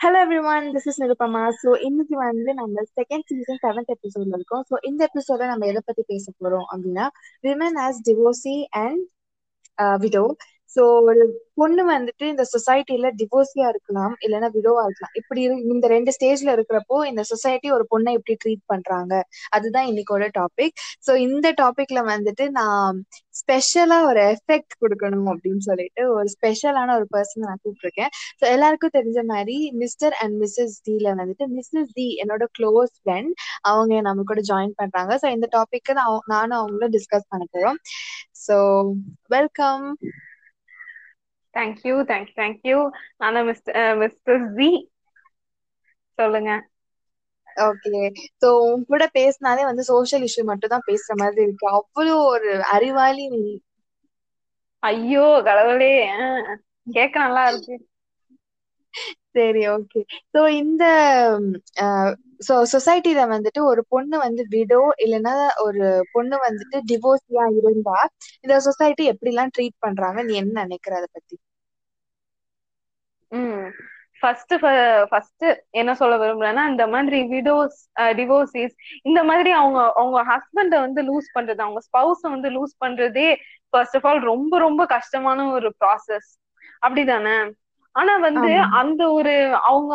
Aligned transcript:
Hello 0.00 0.18
everyone 0.48 0.64
this 0.72 0.86
is 0.88 0.98
Nirupama 1.02 1.42
so 1.56 1.70
இன்னைக்கு 1.82 2.16
வந்து 2.18 2.50
நம்ம 2.54 2.82
செகண்ட் 2.90 3.26
சீசன் 3.30 3.60
செவன்த் 3.62 3.92
எபிசோட்ல 3.94 4.38
இருக்கோம். 4.38 4.64
ஸோ 4.70 4.74
இந்த 4.82 5.00
எபிசோட 5.08 5.46
நம்ம 5.50 5.66
எதை 5.66 5.80
பத்தி 5.84 6.02
பேச 6.06 6.32
போறோம் 6.38 6.66
அப்படின்னா 6.70 7.04
women 7.44 7.78
as 7.84 8.00
divorcee 8.08 8.54
and 8.82 9.02
widow 10.02 10.24
so 10.74 10.80
ஒரு 11.02 11.48
பொண்ணு 11.54 11.82
வந்துட்டு 11.98 12.24
இந்த 12.24 12.44
சொசைட்டில 12.52 13.10
டிவோர்ஸியா 13.16 13.68
இருக்கலாம் 13.68 14.14
இல்லைன்னா 14.20 14.48
விடோவா 14.48 14.82
இருக்கலாம். 14.82 15.14
இப்படி 15.14 15.48
இரு- 15.48 15.62
இந்த 15.72 15.86
ரெண்டு 15.86 16.12
ஸ்டேஜ்ல 16.20 16.56
இருக்கிறப்போ 16.56 17.06
இந்த 17.06 17.22
சொசைட்டி 17.22 17.70
ஒரு 17.70 17.82
பொண்ணை 17.82 18.12
எப்படி 18.12 18.36
ட்ரீட் 18.44 18.62
பண்றாங்க. 18.66 19.24
அதுதான் 19.48 19.86
இன்னைக்கோட 19.86 20.28
டாபிக் 20.38 20.74
ஸோ 21.06 21.14
இந்த 21.16 21.54
டாபிக்ல 21.62 22.02
வந்துட்டு 22.04 22.50
நான் 22.50 23.04
ஸ்பெஷலா 23.36 24.04
ஒரு 24.04 24.20
எஃபெக்ட் 24.20 24.74
கொடுக்கணும் 24.80 25.30
அப்படின்னு 25.32 25.58
சொல்லிட்டு 25.58 26.12
ஒரு 26.12 26.26
ஸ்பெஷலான 26.40 26.94
ஒரு 26.94 27.06
பர்சன் 27.16 27.44
நான் 27.46 27.58
கூப்பிட்டுருக்கேன். 27.64 28.12
ஸோ 28.40 28.50
எல்லாருக்கும் 28.50 28.94
தெரிஞ்ச 28.94 29.24
மாதிரி 29.24 29.70
மிஸ்டர் 29.70 30.12
அண்ட் 30.12 30.42
மிஸ்ஸஸ் 30.42 30.76
டில 30.88 31.14
வந்துட்டு 31.14 31.46
மிஸ்ஸஸ் 31.56 31.92
டி 31.92 32.22
என்னோட 32.26 32.44
க்ளோஸ் 32.58 32.92
ஃப்ரெண்ட் 33.04 33.32
அவங்க 33.60 34.00
நம்ம 34.00 34.22
கூட 34.26 34.40
ஜாயின் 34.40 34.72
பண்றாங்க. 34.74 35.18
ஸோ 35.22 35.30
இந்த 35.30 35.48
டாபிக்கு 35.56 35.92
நான் 35.92 36.20
நானும் 36.26 36.58
அவங்களும் 36.58 36.92
டிஸ்கஸ் 36.92 37.28
பண்ண 37.28 37.46
போறோம். 37.52 37.80
So 38.48 38.56
welcome 39.28 39.98
thank you 41.56 41.94
thank you 42.08 42.34
thank you 42.36 42.78
நான் 43.20 43.38
மிஸ்டர் 43.48 43.74
மிஸ்டர் 44.02 44.42
ஜி 44.56 44.70
சொல்லுங்க. 46.18 46.50
ஓகே 47.62 48.00
ஸோ 48.42 48.48
உன் 48.64 48.84
கூட 48.86 49.04
பேசினாலே 49.14 49.62
வந்து 49.68 49.84
சோஷியல் 49.88 50.26
இஷ்யூ 50.26 50.44
மட்டும் 50.50 50.74
தான் 50.74 50.86
பேசுற 50.88 51.14
மாதிரி 51.20 51.42
இருக்கு. 51.46 51.68
அவ்வளோ 51.78 52.16
ஒரு 52.32 52.50
அறிவாளி 52.74 53.26
நீ. 53.34 53.44
ஐயோ 54.82 55.24
கடவுளே. 55.46 55.92
கேட்க 56.86 57.14
நல்லா 57.24 57.42
இருக்கு. 57.50 57.76
சரி 59.36 59.62
ஓகே 59.72 60.00
ஸோ 60.34 60.40
இந்த 60.60 60.84
ஸோ 62.40 62.54
சொசைட்டில 62.72 63.20
வந்துட்டு 63.32 63.60
ஒரு 63.70 63.82
பொண்ணு 63.92 64.16
வந்து 64.24 64.42
விடோ 64.54 64.80
இல்லைன்னா 65.04 65.34
ஒரு 65.66 65.84
பொண்ணு 66.14 66.36
வந்துட்டு 66.46 66.78
டிவோர்ஸியா 66.90 67.44
இருந்தா 67.58 67.98
இந்த 68.44 68.56
சொசைட்டி 68.68 69.04
எப்படிலாம் 69.12 69.54
ட்ரீட் 69.56 69.76
பண்றாங்க 69.80 70.20
நீ 70.28 70.34
என்ன 70.42 70.56
நினைக்கிற 70.64 70.94
அதை 71.00 71.08
பத்தி? 71.10 71.36
ம். 73.36 73.66
ஃபர்ஸ்ட் 74.22 74.52
ஃபர்ஸ்ட் 75.10 75.44
என்ன 75.80 75.92
சொல்ல 75.98 76.14
விரும்புறேன்னா 76.16 76.62
இந்த 76.70 76.84
மாதிரி 76.92 77.18
விடோஸ் 77.32 77.78
டிவோர்ஸிஸ் 78.16 78.74
இந்த 79.04 79.20
மாதிரி 79.24 79.50
அவங்க 79.54 79.80
அவங்க 79.94 80.20
ஹஸ்பண்ட 80.30 80.76
வந்து 80.84 81.02
லூஸ் 81.08 81.28
பண்றது 81.36 81.60
அவங்க 81.60 81.82
ஸ்பௌஸ 81.88 82.22
வந்து 82.28 82.50
லூஸ் 82.52 82.74
பண்றதே 82.78 83.28
ஃபர்ஸ்ட் 83.72 83.98
ஆஃப் 83.98 84.08
ஆல் 84.08 84.22
ரொம்ப 84.32 84.58
ரொம்ப 84.60 84.82
கஷ்டமான 84.94 85.48
ஒரு 85.52 85.70
ப்ராசஸ் 85.78 86.30
அப்படிதானே? 86.82 87.36
ஆனா 87.94 88.14
வந்து 88.24 88.50
அந்த 88.80 89.02
ஒரு 89.16 89.34
அவங்க 89.64 89.92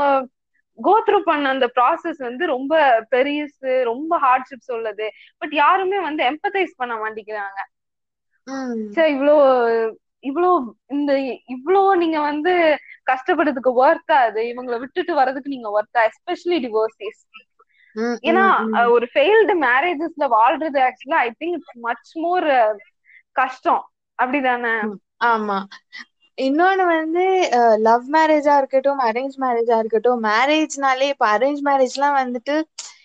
கோ 0.79 0.93
த்ரூ 1.01 1.17
பண்ண 1.23 1.49
அந்த 1.49 1.67
ப்ராசஸ் 1.75 2.19
வந்து 2.19 2.43
ரொம்ப 2.51 2.73
பெரியசு 3.11 3.57
ரொம்ப 3.89 4.11
ஹார்ட்ஷிப்ஸ் 4.23 4.71
உள்ளது. 4.71 5.07
பட் 5.41 5.53
யாருமே 5.57 5.99
வந்து 6.07 6.21
எம்பத்தைஸ் 6.31 6.73
பண்ண 6.77 6.93
மாட்டேங்கிறாங்க. 7.01 7.59
ம் 8.47 8.87
சே 8.93 9.03
இவ்ளோ 9.13 9.35
இவ்ளோ 10.23 10.49
இந்த 10.95 11.11
இவ்ளோ 11.55 11.81
நீங்க 12.01 12.17
வந்து 12.21 12.53
கஷ்டப்படுறதுக்கு 13.11 13.71
ஒர்த்தா 13.81 14.17
அது? 14.27 14.41
இவங்களை 14.51 14.77
விட்டுட்டு 14.83 15.13
வர்றதுக்கு 15.15 15.49
நீங்க 15.49 15.69
ஒர்த்தா 15.77 16.01
எஸ்பெஷலி 16.09 16.57
டிவோர்ஸிஸ் 16.65 17.21
ஏன்னா 18.23 18.43
ஒரு 18.93 19.05
ஃபெயில்டு 19.13 19.53
மேரேஜஸ்ல 19.63 20.25
வாழ்றது 20.35 20.79
actually 20.87 21.21
I 21.21 21.31
think 21.39 21.57
it's 21.59 21.77
much 21.87 22.11
more 22.17 22.47
கஷ்டம். 23.35 23.83
அப்படிதானே. 24.19 24.75
ஆமா. 25.29 25.57
இன்னொன்னு 26.37 26.83
வந்து 26.89 27.23
லவ் 27.85 28.05
மேரேஜா 28.13 28.53
இருக்கட்டும் 28.57 29.01
அரேஞ்ச் 29.07 29.35
மேரேஜா 29.43 29.75
இருக்கட்டும் 29.79 30.23
மேரேஜ்னாலே 30.27 31.07
இப்ப 31.13 31.25
அரேஞ்ச் 31.33 31.61
மேரேஜ்லாம் 31.67 32.17
வந்துட்டு 32.17 32.55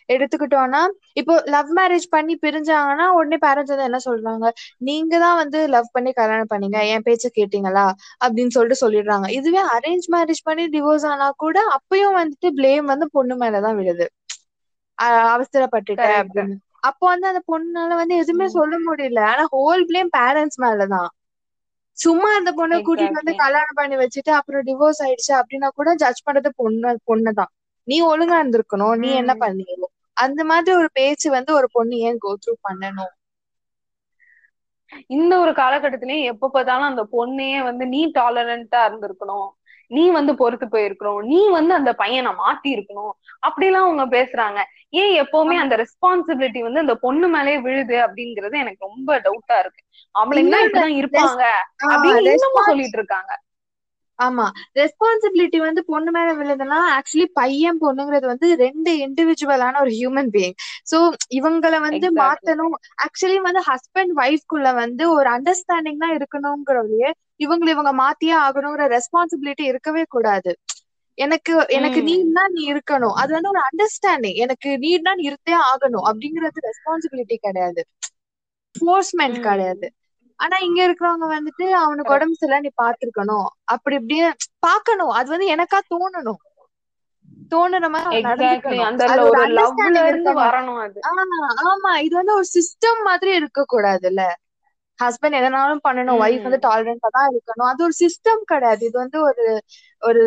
எடுத்துக்கிட்டோம்னா 0.09 0.81
இப்போ 1.17 1.35
லவ் 1.47 1.71
மேரேஜ் 1.77 2.07
பண்ணி 2.11 2.35
பிரிஞ்சாங்கன்னா 2.43 3.07
உடனே 3.17 3.39
பேரண்ட்ஸ் 3.43 3.73
வந்து 3.73 3.87
என்ன 3.87 4.01
சொல்றாங்க? 4.05 4.47
நீங்க 4.81 5.19
தான் 5.19 5.37
வந்து 5.37 5.61
லவ் 5.69 5.89
பண்ணி 5.93 6.13
கல்யாணம் 6.13 6.51
பண்ணீங்க. 6.51 6.79
என் 6.93 7.07
பேச்ச 7.07 7.27
கேட்டீங்களா? 7.37 7.87
அப்படின்னு 8.25 8.55
சொல்லிட்டு 8.57 8.83
சொல்லிடுறாங்க. 8.85 9.29
இதுவே 9.31 9.63
அரேஞ்ச் 9.75 10.07
மேரேஜ் 10.15 10.43
பண்ணி 10.45 10.67
டிவோர்ஸ் 10.69 11.07
ஆனா 11.07 11.29
கூட 11.37 11.57
அப்பயும் 11.77 12.19
வந்துட்டு 12.21 12.51
ப்ளேம் 12.59 12.87
வந்து 12.87 13.09
பொண்ணு 13.13 13.37
மேலதான் 13.37 13.77
விழுது. 13.77 14.07
அவசரப்பட்டுட்ட 15.31 16.07
அப்படின்னு. 16.21 16.55
அப்போ 16.89 17.05
வந்து 17.07 17.27
அந்த 17.27 17.43
பொண்ணால 17.47 17.95
வந்து 17.95 18.15
எதுவுமே 18.17 18.47
சொல்ல 18.49 18.75
முடியல. 18.87 19.21
ஆனா 19.33 19.45
ஹோல் 19.53 19.83
ப்ளேம் 19.89 20.11
பேரண்ட்ஸ் 20.19 20.61
மேலதான் 20.65 21.11
சும்மா 21.99 22.31
அந்த 22.37 22.51
பொண்ணை 22.57 22.77
கூட்டிட்டு 22.81 23.19
வந்து 23.19 23.33
கல்யாணம் 23.37 23.79
பண்ணி 23.79 23.97
வச்சுட்டு 23.97 24.33
அப்புறம் 24.39 24.65
டிவோர்ஸ் 24.65 25.01
ஆயிடுச்சு 25.05 25.33
அப்படின்னா 25.39 25.69
கூட 25.75 25.95
ஜட்ஜ் 25.95 26.25
பண்றது 26.27 26.51
பொண்ணு 26.57 26.91
பொண்ணுதான். 27.09 27.53
நீ 27.89 27.97
ஒழுங்கா 28.07 28.37
இருந்திருக்கணும். 28.41 28.97
நீ 28.97 29.09
என்ன 29.15 29.33
பண்ணீங்க? 29.41 29.75
அந்த 30.17 30.45
மாதிரி 30.45 30.77
ஒரு 30.77 30.89
பேச்சு 30.93 31.31
வந்து 31.31 31.55
ஒரு 31.55 31.69
பொண்ணு 31.73 31.97
ஏன் 31.99 32.19
கோ 32.19 32.37
த்ரூ 32.43 32.55
பண்ணணும்? 32.69 33.13
இந்த 35.07 35.39
ஒரு 35.39 35.51
காலகட்டத்திலயும் 35.51 36.25
எப்ப 36.25 36.51
பார்த்தாலும் 36.51 36.91
அந்த 36.91 37.03
பொண்ணையே 37.13 37.63
வந்து 37.63 37.87
நீ 37.87 38.01
டாலரண்டா 38.19 38.81
இருந்திருக்கணும். 38.89 39.49
நீ 39.87 40.11
வந்து 40.11 40.37
பொறுத்து 40.37 40.67
போயிருக்கணும். 40.67 41.21
நீ 41.23 41.49
வந்து 41.49 41.75
அந்த 41.75 41.95
பையனை 41.95 42.33
மாத்தி 42.33 42.69
இருக்கணும். 42.77 43.13
அப்படிலாம் 43.47 43.87
அவங்க 43.87 44.05
பேசுறாங்க. 44.17 44.61
ஏன் 44.89 45.25
எப்பவுமே 45.25 45.57
அந்த 45.65 45.75
ரெஸ்பான்சிபிலிட்டி 45.77 46.61
வந்து 46.61 46.81
அந்த 46.81 46.95
பொண்ணு 46.95 47.29
மேலே 47.29 47.59
விழுது 47.59 47.97
அப்படிங்கிறது 48.07 48.57
எனக்கு 48.65 48.87
ரொம்ப 48.87 49.19
டவுட்டா 49.21 49.59
இருக்கு. 49.59 49.83
இன்னொன்னு 50.41 50.67
இப்படிதான் 50.69 50.97
இருப்பாங்க 51.03 51.43
அப்படின்னு 51.93 52.33
இன்னமும் 52.33 52.69
சொல்லிட்டு 52.71 52.99
இருக்காங்க. 52.99 53.33
ஆமா. 54.19 54.45
ரெஸ்பான்சிபிலிட்டி 54.75 55.59
வந்து 55.59 55.85
பொண்ணு 55.85 56.11
மேல 56.11 56.29
விழுதுன்னா 56.35 56.79
ஆக்சுவலி 56.97 57.27
பையன் 57.33 57.81
பொண்ணுங்கிறது 57.81 58.27
வந்து 58.27 58.55
ரெண்டு 58.57 58.91
இண்டிவிஜுவலான 59.07 59.81
ஒரு 59.81 59.91
ஹியூமன் 59.91 60.31
பீயிங் 60.37 60.57
சோ 60.91 60.99
இவங்களை 61.39 61.81
வந்து 61.81 62.09
மாத்தணும். 62.21 62.77
ஆக்சுவலி 63.07 63.39
வந்து 63.41 63.63
ஹஸ்பண்ட் 63.69 64.15
ஒய்ஃப்குள்ள 64.17 64.75
வந்து 64.75 65.11
ஒரு 65.11 65.31
அண்டர்ஸ்டாண்டிங் 65.31 65.97
தான் 65.97 66.17
இருக்கணுங்கிறதையே 66.19 67.11
இவங்களை 67.41 67.69
இவங்க 67.69 67.93
மாத்தியே 68.03 68.35
ஆகணுங்கிற 68.47 68.85
ரெஸ்பான்சிபிலிட்டி 68.89 69.65
இருக்கவே 69.65 70.05
கூடாது. 70.09 70.53
எனக்கு 71.19 71.53
எனக்கு 71.69 72.01
நீட்னா 72.03 72.43
நீ 72.49 72.63
இருக்கணும். 72.73 73.15
அது 73.15 73.33
வந்து 73.33 73.49
ஒரு 73.49 73.61
அண்டர்ஸ்டாண்டிங் 73.69 74.35
எனக்கு 74.35 74.71
நீட்னா 74.77 75.15
நீ 75.15 75.23
இருந்தே 75.23 75.55
ஆகணும் 75.71 76.07
அப்படிங்கிறது 76.09 76.67
ரெஸ்பான்சிபிலிட்டி 76.69 77.37
கிடையாது. 77.37 77.83
ஃபோர்ஸ்மெண்ட் 78.75 79.39
கிடையாது. 79.41 79.87
ஆனா 80.41 80.57
இங்க 80.67 80.81
இருக்கிறவங்க 80.87 81.27
வந்துட்டு 81.33 81.67
அவனுக்கு 81.83 82.15
உடம்பு 82.15 82.37
சரியில்லை 82.37 82.61
நீ 82.65 82.73
பாத்துருக்கணும் 82.83 83.47
அப்படி 83.75 83.97
இப்படின்னு 84.01 84.31
பாக்கணும் 84.67 85.15
அது 85.19 85.29
வந்து 85.35 85.49
எனக்கா 85.55 85.79
தோணணும். 85.93 86.41
தோணுற 87.53 87.87
மாதிரி 87.95 88.19
ஆமா. 91.67 91.93
இது 92.07 92.15
வந்து 92.17 92.35
ஒரு 92.39 92.47
சிஸ்டம் 92.57 93.01
மாதிரி 93.05 93.31
இருக்க 93.39 93.61
கூடாதுல்ல 93.69 94.23
ஹஸ்பண்ட் 94.99 95.39
எதனாலும் 95.41 95.83
பண்ணணும். 95.85 96.21
ஒய்ஃப் 96.23 96.47
வந்து 96.47 96.61
டாலரண்டா 96.67 97.09
தான் 97.11 97.31
இருக்கணும். 97.33 97.69
அது 97.73 97.81
ஒரு 97.85 97.95
சிஸ்டம் 98.03 98.43
கிடையாது. 98.45 98.83
இது 98.89 98.97
வந்து 99.05 99.19
ஒரு 99.29 99.45
ஒரு 100.03 100.23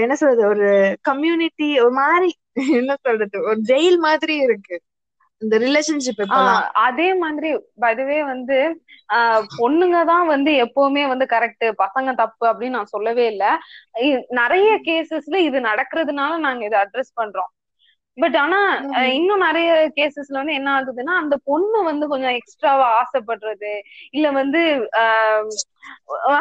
என்ன 0.00 0.14
சொல்றது? 0.16 0.42
ஒரு 0.48 0.66
கம்யூனிட்டி 1.08 1.68
ஒரு 1.80 1.94
மாதிரி 2.00 2.28
என்ன 2.76 2.92
சொல்றது? 3.06 3.36
ஒரு 3.48 3.58
ஜெயில் 3.70 3.98
மாதிரி 4.06 4.34
இருக்கு. 4.46 4.76
இந்த 5.42 5.56
ரிலேஷன்ஷிப் 5.60 6.22
அதே 6.86 7.08
மாதிரி 7.20 7.50
பதுவே 7.84 8.18
வந்து 8.30 8.56
பொண்ணுங்க 9.58 9.98
தான் 10.04 10.26
வந்து 10.26 10.50
எப்பவுமே 10.64 11.04
வந்து 11.08 11.26
கரெக்ட் 11.26 11.66
பசங்க 11.82 12.10
தப்பு 12.14 12.44
அப்படின்னு 12.50 12.78
நான் 12.78 12.94
சொல்லவே 12.94 13.24
இல்லை. 13.32 13.50
நிறைய 14.40 14.70
கேசஸ்ல 14.88 15.38
இது 15.48 15.60
நடக்கிறதுனால 15.62 16.32
நாங்க 16.46 16.62
இதை 16.64 16.78
அட்ரஸ் 16.84 17.12
பண்றோம். 17.16 17.50
பட் 18.18 18.36
ஆனா 18.36 18.58
இன்னும் 19.16 19.44
நிறைய 19.46 19.68
கேசஸ்ல 19.96 20.38
வந்து 20.38 20.56
என்ன 20.58 20.68
ஆகுதுன்னா 20.76 21.12
அந்த 21.20 21.34
பொண்ணு 21.44 21.78
வந்து 21.88 22.04
கொஞ்சம் 22.08 22.36
எக்ஸ்ட்ராவா 22.38 22.86
ஆசைப்படுறது 23.00 23.72
இல்ல 24.12 24.26
வந்து 24.38 24.60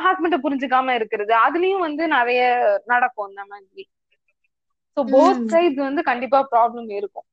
ஹஸ்பண்ட 0.06 0.38
புரிஞ்சுக்காம 0.46 0.96
இருக்கிறது 1.00 1.34
அதுலயும் 1.46 1.86
வந்து 1.88 2.04
நிறைய 2.18 2.42
நடக்கும் 2.88 3.30
இந்த 3.30 3.44
மாதிரி. 3.52 3.84
ஸோ 4.98 5.02
போத் 5.10 5.42
ம். 5.42 5.50
சைட்ஸ் 5.52 5.82
வந்து 5.82 6.02
கண்டிப்பா 6.04 6.40
ப்ராப்ளம் 6.52 6.90
இருக்கும். 7.00 7.28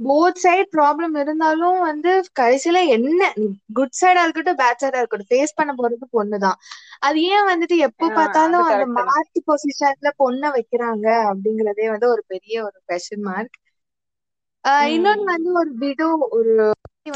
போத் 0.00 0.40
சைட் 0.40 0.68
ப்ராப்ளம் 0.72 1.14
இருந்தாலும் 1.20 1.78
வந்து 1.82 2.10
கடைசியில 2.38 2.80
என்ன 2.90 3.20
குட் 3.76 3.94
சைடா 3.94 4.22
இருக்கட்டும் 4.24 4.58
பேட் 4.58 4.82
சைடா 4.82 4.98
இருக்கட்டும் 5.00 5.30
ஃபேஸ் 5.30 5.56
பண்ண 5.56 5.72
போறது 5.78 6.06
பொண்ணுதான். 6.12 6.58
அது 7.02 7.18
ஏன் 7.30 7.48
வந்துட்டு 7.50 7.76
எப்ப 7.88 8.10
பார்த்தாலும் 8.12 8.66
அந்த 8.66 8.84
மார்க் 8.98 9.40
பொசிஷன்ல 9.48 10.10
பொண்ணை 10.20 10.50
வைக்கிறாங்க 10.56 11.06
அப்படிங்கறதே 11.30 11.86
வந்து 11.94 12.08
ஒரு 12.14 12.24
பெரிய 12.32 12.56
ஒரு 12.66 12.78
கொஸ்டின் 12.84 13.26
மார்க் 13.26 13.56
இன்னொன்னு 14.88 15.26
வந்து 15.30 15.50
ஒரு 15.60 15.72
விடோ 15.82 16.08
ஒரு 16.32 16.54
lady 17.06 17.10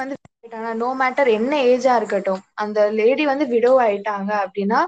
நோ 0.75 0.89
மேட்டர் 1.01 1.29
என்ன 1.31 1.55
ஏஜா 1.71 1.93
இருக்கட்டும் 1.97 2.43
அந்த 2.63 2.79
லேடி 2.99 3.25
வந்து 3.31 3.45
விடோ 3.53 3.73
ஆயிட்டாங்க 3.85 4.31
அப்படின்னா 4.45 4.81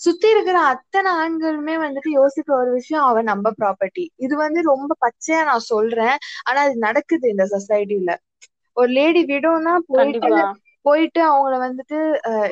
சுத்தி 0.00 0.28
இருக்கிற 0.34 0.58
அத்தனை 0.72 1.10
ஆண்களுமே 1.22 1.74
வந்துட்டு 1.84 2.10
யோசிக்கிற 2.16 2.54
ஒரு 2.60 2.70
விஷயம் 2.78 3.06
அவன் 3.08 3.30
நம்ம 3.32 3.52
ப்ராப்பர்ட்டி 3.60 4.04
இது 4.26 4.34
வந்து 4.44 4.62
ரொம்ப 4.72 4.90
பச்சையா 5.04 5.40
நான் 5.50 5.68
சொல்றேன். 5.72 6.16
ஆனா 6.48 6.60
இது 6.68 6.78
நடக்குது 6.88 7.26
இந்த 7.34 7.46
சொசைட்டில 7.54 8.14
ஒரு 8.76 8.90
லேடி 8.98 9.22
விடோனா 9.30 9.74
போயிட்டு 9.92 10.32
போயிட்டு 10.86 11.20
அவங்கள 11.30 11.54
வந்துட்டு 11.64 11.96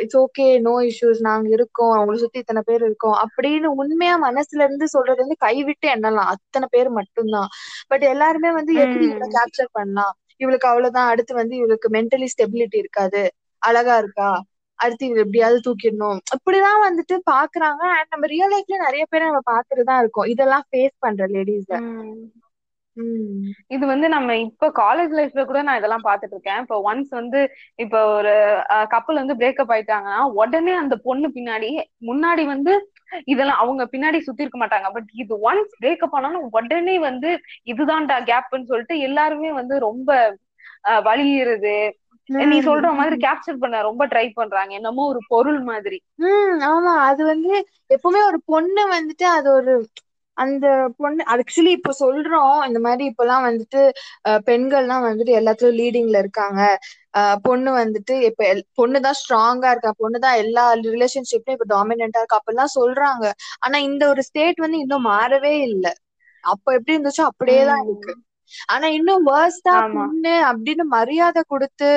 இட்ஸ் 0.03 0.19
ஓகே 0.23 0.47
நோ 0.65 0.73
இஷ்யூஸ் 0.89 1.21
நாங்க 1.29 1.49
இருக்கோம் 1.57 1.93
அவங்கள 1.97 2.17
சுத்தி 2.23 2.43
இத்தனை 2.43 2.63
பேர் 2.67 2.83
இருக்கோம் 2.87 3.17
அப்படின்னு 3.25 3.69
உண்மையா 3.83 4.15
மனசுல 4.25 4.65
இருந்து 4.67 4.87
சொல்றது 4.95 5.21
வந்து 5.25 5.37
கைவிட்டு 5.45 5.89
எண்ணலாம். 5.95 6.31
அத்தனை 6.35 6.67
பேர் 6.75 6.91
மட்டும்தான். 6.99 7.49
பட் 7.89 8.05
எல்லாருமே 8.13 8.51
வந்து 8.59 8.75
எப்படி 8.85 9.07
கேப்சர் 9.37 9.71
பண்ணலாம்? 9.79 10.15
இவளுக்கு 10.41 10.69
அவ்வளவுதான். 10.69 11.11
அடுத்து 11.13 11.33
வந்து 11.35 11.55
இவளுக்கு 11.57 11.89
மென்டலி 11.91 12.29
ஸ்டெபிலிட்டி 12.33 12.79
இருக்காது. 12.79 13.23
அழகா 13.63 13.97
இருக்கா? 13.99 14.31
அடுத்து 14.79 15.05
இவ 15.07 15.19
எப்படியாவது 15.19 15.59
தூக்கிடணும். 15.67 16.19
இப்படிதான் 16.37 16.83
வந்துட்டு 16.85 17.17
பாக்குறாங்க. 17.31 17.83
அண்ட் 17.97 18.11
நம்ம 18.11 18.27
ரியல் 18.29 18.53
லைஃப்ல 18.55 18.79
நிறைய 18.87 19.05
பேரை 19.07 19.25
நம்ம 19.29 19.45
பார்த்துட்டுதான் 19.51 20.01
இருக்கோம். 20.03 20.31
இதெல்லாம் 20.35 20.67
ஃபேஸ் 20.69 20.97
பண்ற 21.01 21.27
லேடிஸ 21.29 21.71
உம் 21.77 22.19
உம் 22.97 23.41
இது 23.75 23.85
வந்து 23.87 24.07
நம்ம 24.09 24.37
இப்ப 24.45 24.69
காலேஜ் 24.77 25.13
லைஃப்ல 25.13 25.43
கூட 25.45 25.61
நான் 25.63 25.79
இதெல்லாம் 25.79 26.05
பாத்துட்டு 26.05 26.35
இருக்கேன் 26.35 26.61
இப்போ 26.63 26.77
ஒன்ஸ் 26.87 27.11
வந்து 27.11 27.41
இப்போ 27.79 27.99
ஒரு 28.15 28.33
கப்பல் 28.89 29.21
வந்து 29.21 29.35
பிரேக்கப் 29.35 29.73
ஆயிட்டாங்கன்னா 29.75 30.19
உடனே 30.37 30.75
அந்த 30.75 30.97
பொண்ணு 31.05 31.29
பின்னாடி 31.35 31.71
முன்னாடி 32.09 32.45
வந்து 32.47 32.75
இதெல்லாம் 33.27 33.61
அவங்க 33.63 33.83
பின்னாடி 33.93 34.19
சுத்தி 34.21 34.45
இருக்க 34.45 34.59
மாட்டாங்க. 34.59 34.89
பட் 34.93 35.09
இது 35.23 35.35
ஒன்ஸ் 35.49 35.73
பிரேக்கப் 35.79 36.17
ஆனாலும் 36.17 36.47
உடனே 36.59 36.97
வந்து 37.01 37.31
இதுதான்டா 37.73 38.19
கேப்னு 38.31 38.65
சொல்லிட்டு 38.65 38.97
எல்லாருமே 39.01 39.53
வந்து 39.53 39.77
ரொம்ப 39.81 40.11
வலியுறது. 41.07 41.77
நீ 42.47 42.57
சொல்ற 42.63 42.89
மாதிரி 42.95 43.17
கேப்சர் 43.25 43.61
பண்ண 43.61 43.83
ரொம்ப 43.83 44.05
ட்ரை 44.09 44.27
பண்றாங்க. 44.35 44.73
என்னமோ 44.73 45.03
ஒரு 45.07 45.21
பொருள் 45.29 45.61
மாதிரி. 45.65 45.99
உம் 46.23 46.63
ஆமா. 46.69 46.95
அது 47.09 47.23
வந்து 47.27 47.53
எப்பவுமே 47.91 48.21
ஒரு 48.29 48.39
பொண்ணு 48.47 48.83
வந்துட்டு 48.93 49.27
அது 49.35 49.49
ஒரு 49.53 49.75
அந்த 50.37 50.67
பொண்ணு 50.99 51.23
ஆக்சுவலி 51.33 51.71
இப்ப 51.77 51.93
சொல்றோம். 52.01 52.57
இந்த 52.69 52.79
மாதிரி 52.81 53.05
இப்பெல்லாம் 53.11 53.45
வந்துட்டு 53.47 53.81
பெண்கள்லாம் 54.49 55.07
வந்துட்டு 55.07 55.33
எல்லாத்துலயும் 55.39 55.79
லீடிங்ல 55.79 56.19
இருக்காங்க. 56.19 56.61
பொண்ணு 57.43 57.71
வந்துட்டு 57.77 58.15
இப்ப 58.21 58.45
பொண்ணுதான் 58.79 59.19
ஸ்ட்ராங்கா 59.21 59.71
இருக்கா? 59.71 59.93
பொண்ணுதான் 59.99 60.37
எல்லா 60.37 60.65
ரிலேஷன்ஷிப்லயும் 60.87 61.57
இப்ப 61.57 61.69
டாமினண்டா 61.75 62.21
இருக்கா? 62.21 62.41
அப்படிலாம் 62.41 62.75
சொல்றாங்க. 62.77 63.25
ஆனா 63.59 63.79
இந்த 63.81 64.09
ஒரு 64.09 64.23
ஸ்டேட் 64.23 64.57
வந்து 64.57 64.79
இன்னும் 64.79 65.07
மாறவே 65.07 65.55
இல்லை. 65.67 65.93
அப்ப 66.45 66.73
எப்படி 66.73 66.97
இருந்துச்சோ 66.97 67.25
அப்படியேதான் 67.31 67.83
இருக்கு. 67.85 68.13
ஆனா 68.67 68.87
இன்னும் 68.89 69.27
வேர்ஸ்டா 69.27 69.75
பொண்ணு 69.91 70.35
அப்படின்னு 70.51 70.85
மரியாதை 70.89 71.43
கொடுத்து 71.47 71.91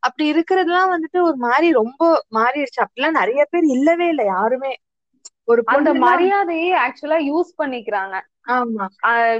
அப்படி 0.00 0.32
இருக்கிறதுலாம் 0.32 0.92
வந்துட்டு 0.94 1.18
ஒரு 1.22 1.36
மாதிரி 1.36 1.68
ரொம்ப 1.72 2.02
மாறிடுச்சு. 2.34 2.80
அப்படிலாம் 2.84 3.18
நிறைய 3.20 3.42
பேர் 3.50 3.66
இல்லவே 3.68 4.08
இல்லை 4.08 4.24
யாருமே. 4.26 4.72
ஒரு 5.48 5.62
அந்த 5.72 5.88
மரியாதையை 6.02 6.70
ஆக்சுவலா 6.82 7.18
யூஸ் 7.28 7.50
பண்ணிக்கிறாங்க. 7.58 8.14
ஆமா. 8.46 8.86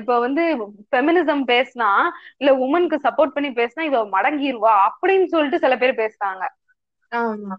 இப்ப 0.00 0.18
வந்து 0.20 0.42
ஃபெமினிசம் 0.88 1.42
பேசினா 1.48 1.90
இல்ல 2.38 2.50
உமனுக்கு 2.64 2.98
சப்போர்ட் 3.06 3.34
பண்ணி 3.34 3.50
பேசினா 3.54 3.84
இவ 3.84 4.00
மடங்கிருவா 4.12 4.74
அப்படின்னு 4.88 5.26
சொல்லிட்டு 5.32 5.62
சில 5.64 5.76
பேர் 5.78 6.00
பேசுறாங்க. 6.00 6.44
ஆமா. 7.12 7.56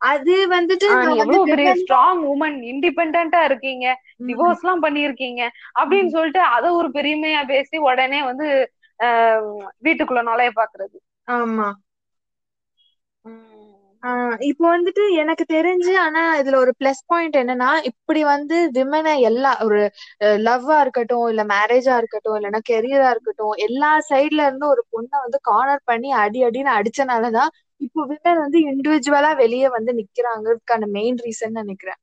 அது 0.00 0.34
வந்துட்டு 0.50 0.88
எவ்வளவு 1.14 1.44
பெரிய 1.46 1.68
ஸ்ட்ராங் 1.80 2.20
உமன் 2.32 2.56
இண்டிபெண்டா 2.70 3.20
இருக்கீங்க 3.46 3.86
டிவோர்ஸ் 4.28 4.62
எல்லாம் 4.62 4.84
பண்ணிருக்கீங்க 4.84 5.42
அப்படின்னு 5.80 6.10
சொல்லிட்டு 6.10 6.42
அத 6.54 6.72
ஒரு 6.74 6.90
பெருமையா 6.92 7.42
பேசி 7.46 7.76
உடனே 7.88 8.20
வந்து 8.24 8.48
வீட்டுக்குள்ள 9.84 10.22
நுழைய 10.24 10.50
பாக்குறது. 10.54 10.96
ஆமா. 11.28 11.68
உம் 13.24 13.53
இப்போ 14.48 14.64
வந்துட்டு 14.68 15.02
எனக்கு 15.20 15.44
தெரிஞ்சு 15.50 15.92
ஆனா 16.02 16.22
இதுல 16.40 16.56
ஒரு 16.62 16.72
பிளஸ் 16.78 17.02
பாயிண்ட் 17.06 17.36
என்னன்னா 17.40 17.68
இப்படி 17.90 18.20
வந்து 18.30 18.56
விமனை 18.76 19.14
எல்லா 19.28 19.52
ஒரு 19.66 19.80
லவ்வா 20.44 20.76
இருக்கட்டும் 20.84 21.26
இல்ல 21.30 21.42
மேரேஜா 21.52 21.94
இருக்கட்டும் 22.00 22.36
இல்லைன்னா 22.38 22.60
கெரியரா 22.70 23.08
இருக்கட்டும் 23.14 23.36
எல்லா 23.66 23.90
சைட்ல 24.10 24.46
இருந்து 24.46 24.66
ஒரு 24.68 24.84
பொண்ணை 24.88 25.16
வந்து 25.24 25.40
கார்னர் 25.42 25.82
பண்ணி 25.84 26.10
அடி 26.22 26.40
அடின்னு 26.44 26.72
அடிச்சனாலதான் 26.78 27.52
இப்போ 27.80 28.00
விமன் 28.10 28.40
வந்து 28.40 28.58
இண்டிவிஜுவலா 28.70 29.30
வெளியே 29.40 29.68
வந்து 29.76 29.92
நிக்கிறாங்கிறதுக்கான 30.00 30.88
மெயின் 30.94 31.18
ரீசன் 31.24 31.58
நினைக்கிறேன். 31.60 32.00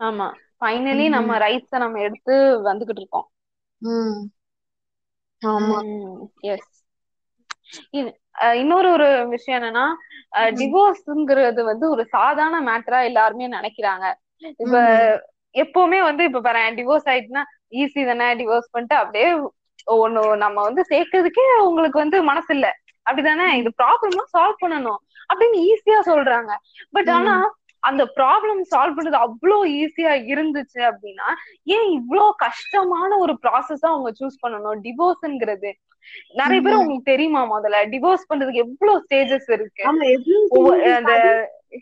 ஆமா. 0.00 0.26
ஃபைனலி 0.56 1.06
நம்ம 1.14 1.38
ரைட்ஸ 1.44 1.80
நம்ம 1.82 2.00
எடுத்து 2.06 2.34
வந்துகிட்டு 2.68 3.02
இருக்கோம். 3.02 3.28
ஆமா. 5.42 5.78
எஸ் 6.50 6.70
இன்னொரு 8.58 8.88
ஒரு 8.90 9.06
விஷயம் 9.32 9.58
என்னன்னா 9.60 9.84
டிவோர்ஸ்ங்கிறது 10.56 11.62
வந்து 11.62 11.90
ஒரு 11.90 12.02
சாதாரண 12.06 12.58
மேட்டரா 12.62 13.04
எல்லாருமே 13.04 13.46
நினைக்கிறாங்க. 13.48 14.06
இப்ப 14.60 14.76
எப்பவுமே 15.54 16.00
வந்து 16.02 16.22
இப்ப 16.24 16.40
பாரு 16.40 16.62
டிவோர்ஸ் 16.74 17.08
ஆயிட்டுனா 17.08 17.42
ஈஸி 17.74 18.02
தானே 18.04 18.26
டிவோர்ஸ் 18.34 18.72
பண்ணிட்டு 18.72 18.96
அப்படியே 18.96 19.28
ஒண்ணு 19.96 20.22
நம்ம 20.36 20.58
வந்து 20.62 20.82
சேர்க்கறதுக்கே 20.90 21.46
உங்களுக்கு 21.68 21.98
வந்து 21.98 22.18
மனசு 22.22 22.54
இல்ல 22.54 22.66
அப்படிதானே 23.06 23.46
இது 23.60 23.70
ப்ராப்ளம் 23.82 24.32
சால்வ் 24.34 24.62
பண்ணணும் 24.62 25.00
அப்படின்னு 25.30 25.58
ஈஸியா 25.68 26.00
சொல்றாங்க. 26.06 26.50
பட் 26.92 27.10
ஆனா 27.10 27.34
அந்த 27.82 28.02
ப்ராப்ளம் 28.16 28.62
சால்வ் 28.70 28.96
பண்றது 28.96 29.18
அவ்வளோ 29.26 29.58
ஈஸியா 29.80 30.12
இருந்துச்சு 30.32 30.80
அப்படின்னா 30.90 31.28
ஏன் 31.64 31.90
இவ்வளோ 31.98 32.24
கஷ்டமான 32.36 33.10
ஒரு 33.16 33.34
ப்ராசஸா 33.42 33.88
அவங்க 33.94 34.10
சூஸ் 34.20 34.42
பண்ணணும்? 34.42 34.80
டிவோர்ஸ்ங்கிறது 34.86 35.70
நிறைய 36.34 36.58
பேர் 36.60 36.78
உங்களுக்கு 36.78 37.10
தெரியுமா 37.10 37.42
முதல்ல? 37.54 37.80
டிவோர்ஸ் 37.90 38.28
பண்றதுக்கு 38.28 38.64
எவ்வளவு 38.66 39.02
ஸ்டேஜஸ் 39.04 39.50
இருக்கு? 39.52 39.82
அந்த 39.84 40.04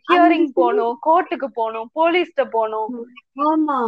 ஹியரிங் 0.08 0.48
அந்த 0.48 0.52
போகணும் 0.52 0.96
கோர்ட்டுக்கு 1.06 1.48
போகணும் 1.54 1.90
போலீஸ்ட 1.94 2.44
போகணும் 2.50 2.94
ஆமா. 3.46 3.78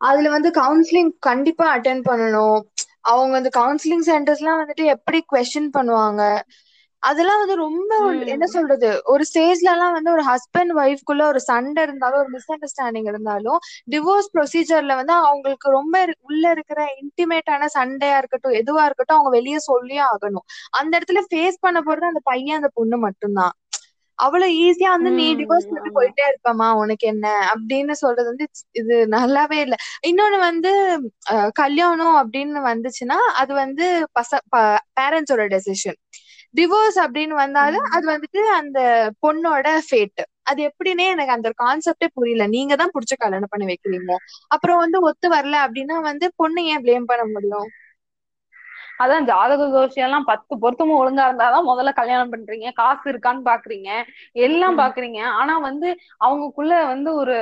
அதுல 0.00 0.28
வந்து 0.28 0.50
கவுன்சிலிங் 0.50 1.10
கண்டிப்பா 1.18 1.76
அட்டென்ட் 1.76 2.04
பண்ணணும். 2.08 2.58
அவங்க 3.02 3.32
வந்து 3.32 3.50
கவுன்சிலிங் 3.58 4.06
சென்டர்ஸ்லாம் 4.06 4.60
வந்துட்டு 4.62 4.84
எப்படி 4.84 5.18
கொஸ்டின் 5.32 5.70
பண்ணுவாங்க? 5.76 6.22
அதெல்லாம் 7.02 7.40
வந்து 7.40 7.56
ரொம்ப 7.56 7.90
என்ன 8.26 8.46
சொல்றது? 8.46 8.88
ஒரு 9.04 9.22
ஸ்டேஜ்ல 9.28 9.68
எல்லாம் 9.74 9.92
வந்து 9.92 10.10
ஒரு 10.10 10.22
ஹஸ்பண்ட் 10.24 10.72
ஒய்ஃப்குள்ள 10.80 11.22
ஒரு 11.24 11.40
சண்டை 11.40 11.82
இருந்தாலும் 11.82 12.20
ஒரு 12.20 12.30
மிஸ் 12.34 12.50
அண்டர்ஸ்டாண்டிங் 12.54 13.08
இருந்தாலும் 13.12 13.58
டிவோர்ஸ் 13.88 14.30
ப்ரொசீஜர்ல 14.34 14.96
வந்து 14.96 15.14
அவங்களுக்கு 15.22 15.70
ரொம்ப 15.70 15.94
உள்ள 16.22 16.44
இருக்கிற 16.50 16.80
இன்டிமேட்டான 17.02 17.68
சண்டையா 17.76 18.16
இருக்கட்டும் 18.18 18.58
எதுவா 18.60 18.84
இருக்கட்டும் 18.84 19.18
அவங்க 19.18 19.32
வெளியே 19.38 19.60
சொல்லியே 19.70 20.02
ஆகணும். 20.10 20.46
அந்த 20.80 20.92
இடத்துல 20.98 21.22
ஃபேஸ் 21.28 21.62
பண்ண 21.66 21.80
போறது 21.82 22.10
அந்த 22.12 22.22
பையன் 22.24 22.58
அந்த 22.60 22.70
பொண்ணு 22.74 22.98
மட்டும்தான். 23.06 23.54
அவ்வளவு 24.18 24.52
ஈஸியா 24.60 24.90
வந்து 24.92 25.10
நீ 25.16 25.24
டிவோர்ஸ் 25.40 25.66
ஆமா 25.70 25.90
போயிட்டே 25.96 26.24
இருப்பமா 26.28 26.68
உனக்கு 26.82 27.04
என்ன? 27.06 27.24
அப்படின்னு 27.52 27.94
சொல்றது 28.02 28.28
வந்து 28.30 28.46
இது 28.80 28.94
நல்லாவே 29.14 29.58
இல்ல. 29.64 29.76
இன்னொன்னு 30.08 30.38
வந்து 30.44 30.72
கல்யாணம் 31.60 32.16
அப்படின்னு 32.22 32.62
வந்துச்சுன்னா 32.70 33.18
அது 33.42 33.52
வந்து 33.54 33.86
பச 34.18 34.30
பேரண்ட்ஸோட 34.96 35.44
டெசிஷன் 35.54 35.98
டிவோர்ஸ் 36.54 36.98
அப்படின்னு 37.04 37.34
வந்தாலும் 37.36 37.86
அது 37.90 38.06
வந்துட்டு 38.10 38.42
அந்த 38.58 38.78
பொண்ணோட 39.22 39.68
ஃபேட் 39.86 40.22
அது 40.42 40.60
எப்படின்னே 40.68 41.06
எனக்கு 41.06 41.32
அந்த 41.32 41.48
கான்செப்டே 41.62 42.08
புரியல. 42.14 42.44
நீங்க 42.46 42.74
தான் 42.76 42.92
புடிச்சு 42.94 43.16
கல்யாணம் 43.16 43.50
பண்ணி 43.50 43.66
வைக்கிறீங்க. 43.66 44.12
அப்புறம் 44.50 44.78
வந்து 44.78 44.98
ஒத்து 45.00 45.28
வரல 45.30 45.56
அப்படின்னா 45.66 45.96
வந்து 46.02 46.26
பொண்ணு 46.36 46.62
ஏன் 46.64 46.82
ப்ளேம் 46.84 47.04
பண்ண 47.04 47.24
முடியும்? 47.26 47.68
அதான் 48.98 49.26
ஜாதக 49.28 49.66
தோஷம் 49.72 50.04
எல்லாம் 50.06 50.26
பத்து 50.28 50.52
பொருத்தமும் 50.62 51.00
ஒழுங்கா 51.00 51.24
இருந்தாதான் 51.28 51.68
முதல்ல 51.68 51.90
கல்யாணம் 51.98 52.32
பண்றீங்க. 52.32 52.68
காசு 52.78 53.04
இருக்கான்னு 53.12 53.42
பாக்குறீங்க. 53.48 53.90
எல்லாம். 54.42 54.78
பாக்குறீங்க. 54.82 55.20
ஆனா 55.40 55.54
வந்து 55.66 55.88
அவங்களுக்குள்ள 56.20 56.74
வந்து 56.92 57.10
ஒரு 57.22 57.36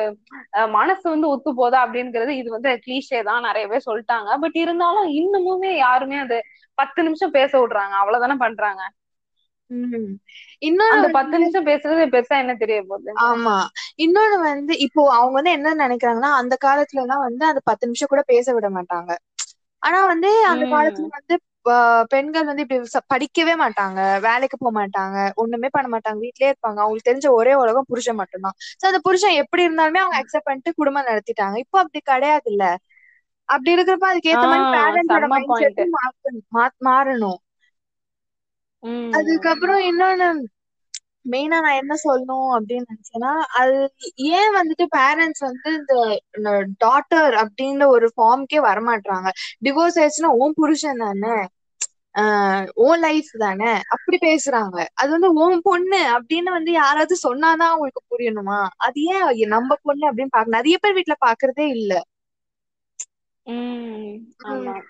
மனசு 0.77 1.05
வந்து 1.09 1.31
ஒத்து 1.35 1.53
போதா 1.57 1.79
அப்படிங்கிறது 1.85 2.35
இது 2.41 2.51
வந்து 2.57 2.73
கிளீஷே 2.85 3.21
தான். 3.23 3.47
நிறைய 3.49 3.67
பேர் 3.67 3.87
சொல்லிட்டாங்க. 3.89 4.31
பட் 4.45 4.59
இருந்தாலும் 4.65 5.09
இன்னமுமே 5.21 5.73
யாருமே 5.79 6.19
அது 6.25 6.39
பத்து 6.79 7.01
நிமிஷம் 7.07 7.35
பேச 7.35 7.53
விடுறாங்க. 7.61 7.95
அவ்வளவுதானே 8.01 8.37
பண்றாங்க. 8.41 8.83
ம். 9.71 10.11
இன்னொன்னு 10.63 10.95
அந்த 10.95 11.07
வந்து 11.09 11.17
பத்து 11.17 11.37
நிமிஷம் 11.37 11.69
பேசுறது 11.69 12.05
பெருசா 12.15 12.37
என்ன 12.43 12.55
தெரிய 12.57 12.79
போகுது? 12.85 13.13
ஆமா. 13.25 13.57
இன்னொன்னு 14.05 14.37
வந்து 14.45 14.75
இப்போ 14.87 15.03
அவங்க 15.17 15.35
வந்து 15.39 15.55
என்ன 15.57 15.75
நினைக்கிறாங்கன்னா 15.83 16.33
அந்த 16.41 16.55
காலத்துல 16.61 17.05
எல்லாம் 17.05 17.25
வந்து 17.27 17.45
அந்த 17.51 17.63
பத்து 17.69 17.87
நிமிஷம் 17.87 18.13
கூட 18.13 18.23
பேச 18.27 18.47
விட 18.55 18.69
மாட்டாங்க. 18.77 19.11
ஆனா 19.85 20.07
வந்து 20.07 20.31
அந்த 20.47 20.65
காலத்துல 20.67 21.09
வந்து 21.17 21.35
பெண்கள் 22.09 22.45
வந்து 22.45 22.63
இப்படி 22.65 22.81
படிக்கவே 23.13 23.55
மாட்டாங்க. 23.61 23.99
வேலைக்கு 24.21 24.57
போக 24.59 24.73
மாட்டாங்க. 24.79 25.17
ஒண்ணுமே 25.35 25.69
பண்ண 25.71 25.89
மாட்டாங்க. 25.93 26.19
வீட்லயே 26.25 26.51
இருப்பாங்க. 26.51 26.81
அவங்களுக்கு 26.81 27.09
தெரிஞ்ச 27.11 27.29
ஒரே 27.33 27.55
உலகம் 27.55 27.89
புருஷன் 27.89 28.15
மட்டும்தான். 28.15 28.57
சோ 28.81 28.87
அந்த 28.87 28.99
புருஷன் 28.99 29.39
எப்படி 29.43 29.63
இருந்தாலுமே 29.67 30.01
அவங்க 30.03 30.17
அக்செப்ட் 30.21 30.49
பண்ணிட்டு 30.49 30.73
குடும்பம் 30.75 31.07
நடத்திட்டாங்க. 31.07 31.57
இப்போ 31.57 31.79
அப்படி 31.79 32.01
கிடையாது 32.05 32.51
இல்ல 32.53 32.65
அப்படி 33.49 33.71
இருக்கிறப்ப 33.75 34.05
அதுக்கு 34.11 34.31
ஏத்த 34.31 34.47
மாதிரி 34.51 34.67
பேரண்ட்ஸோட 34.77 35.27
மைண்ட் 35.33 35.49
மா- 36.57 36.77
மாறணும். 36.87 37.39
அதுக்கப்புறம் 39.13 39.81
இன்னொன்னு 39.83 40.29
மெயினா 41.25 41.59
நான் 41.61 41.81
என்ன 41.81 41.95
சொல்லணும் 42.03 42.49
அப்படின்னு 42.57 42.89
நினைச்சேன்னா 42.91 43.31
அது 43.61 43.77
ஏன் 44.33 44.53
வந்துட்டு 44.57 44.87
பேரண்ட்ஸ் 44.97 45.43
வந்து 45.43 45.71
இந்த 46.37 46.51
டாட்டர் 46.85 47.35
அப்படின்ற 47.43 47.87
ஒரு 47.95 48.09
ஃபார்ம்க்கே 48.17 48.61
வரமாட்றாங்க? 48.67 49.29
டிவோர்ஸ் 49.63 49.99
ஆயிடுச்சுன்னா 50.01 50.33
உன் 50.41 50.57
புருஷன் 50.57 51.03
தானே? 51.05 51.37
உன் 52.85 53.01
லைஃப் 53.01 53.31
தானே? 53.43 53.71
அப்படி 53.95 54.17
பேசுறாங்க. 54.25 54.77
அது 54.95 55.11
வந்து 55.17 55.31
உன் 55.43 55.59
பொண்ணு 55.63 56.01
அப்படின்னு 56.17 56.51
வந்து 56.57 56.73
யாராவது 56.75 57.15
சொன்னாதான் 57.25 57.71
அவங்களுக்கு 57.71 58.03
புரியணுமா? 58.13 58.59
அது 58.87 58.99
ஏன் 59.11 59.25
நம்ம 59.55 59.77
பொண்ணு 59.83 60.05
அப்படின்னு 60.11 60.35
பாக்க 60.37 60.57
நிறைய 60.59 60.77
பேர் 60.79 60.97
வீட்ல 60.99 61.17
பாக்குறதே 61.21 61.67
இல்ல 61.77 61.93
உம் 63.47 64.15
ஆமா 64.47 64.75
வேற 64.75 64.85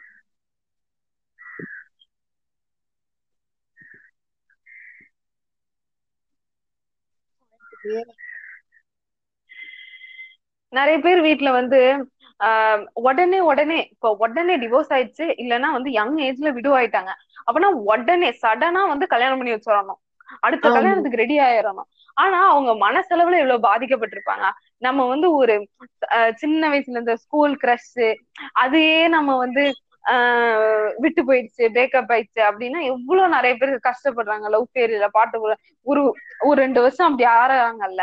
நிறைய 10.72 10.96
பேர் 10.98 11.20
வீட்ல 11.26 11.48
வந்து 11.58 11.80
உடனே 13.02 13.38
உடனே 13.50 13.78
இப்போ 13.92 14.08
உடனே 14.24 14.54
டிவோர்ஸ் 14.62 14.92
ஆயிடுச்சு 14.94 15.26
இல்லைன்னா 15.42 15.68
வந்து 15.76 15.90
யங் 15.92 16.16
ஏஜ்ல 16.26 16.48
விடுவாயிட்டாங்க. 16.56 17.10
அப்பனா 17.48 17.68
உடனே 17.92 18.30
சடனா 18.42 18.82
வந்து 18.92 19.06
கல்யாணம் 19.06 19.38
பண்ணி 19.40 19.54
வச்சிடணும். 19.54 20.00
அடுத்த. 20.42 20.66
கல்யாணத்துக்கு 20.76 21.22
ரெடி 21.22 21.36
ஆயிடணும். 21.46 21.88
ஆனா 22.16 22.38
அவங்க 22.50 22.72
மனசளவுல 22.84 23.40
எவ்வளவு 23.42 23.66
பாதிக்கப்பட்டிருப்பாங்க. 23.68 24.46
நம்ம 24.82 25.06
வந்து 25.12 25.28
ஒரு 25.40 25.54
சின்ன 26.42 26.62
வயசுல 26.70 27.02
இந்த 27.02 27.14
ஸ்கூல் 27.24 27.54
கிரஷ் 27.62 27.92
அதையே 28.62 29.00
நம்ம 29.16 29.30
வந்து 29.44 29.64
விட்டு 31.04 31.22
போயிடுச்சு 31.28 31.64
பிரேக்கப் 31.74 32.12
ஆயிடுச்சு 32.14 32.40
அப்படின்னா 32.48 32.80
எவ்வளவு 32.90 33.34
நிறைய 33.36 33.54
பேர் 33.54 33.72
கஷ்டப்படுறாங்க 33.88 34.48
லவ் 34.48 34.66
ஃபேரியில 34.72 35.08
பாட்டு 35.12 35.38
ஒரு 35.86 36.02
ஒரு 36.46 36.56
ரெண்டு 36.62 36.80
வருஷம் 36.80 37.08
அப்படி 37.08 37.26
ஆறாங்கல்ல. 37.36 38.02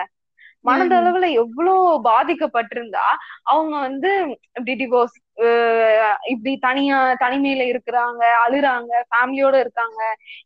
மனதளவுல 0.65 1.27
எவ்வளவு 1.41 1.77
பாதிக்கப்பட்டிருந்தா 2.07 3.05
அவங்க 3.51 3.75
வந்து 3.85 4.09
இப்படி 4.49 4.73
டிவோர்ஸ் 4.75 5.15
இப்படி 6.31 6.51
தனியா 6.65 6.97
தனிமையில 7.21 7.63
இருக்கிறாங்க 7.71 8.21
அழுறாங்க 8.43 8.91
ஃபேமிலியோட 9.07 9.55
இருக்காங்க. 9.63 10.01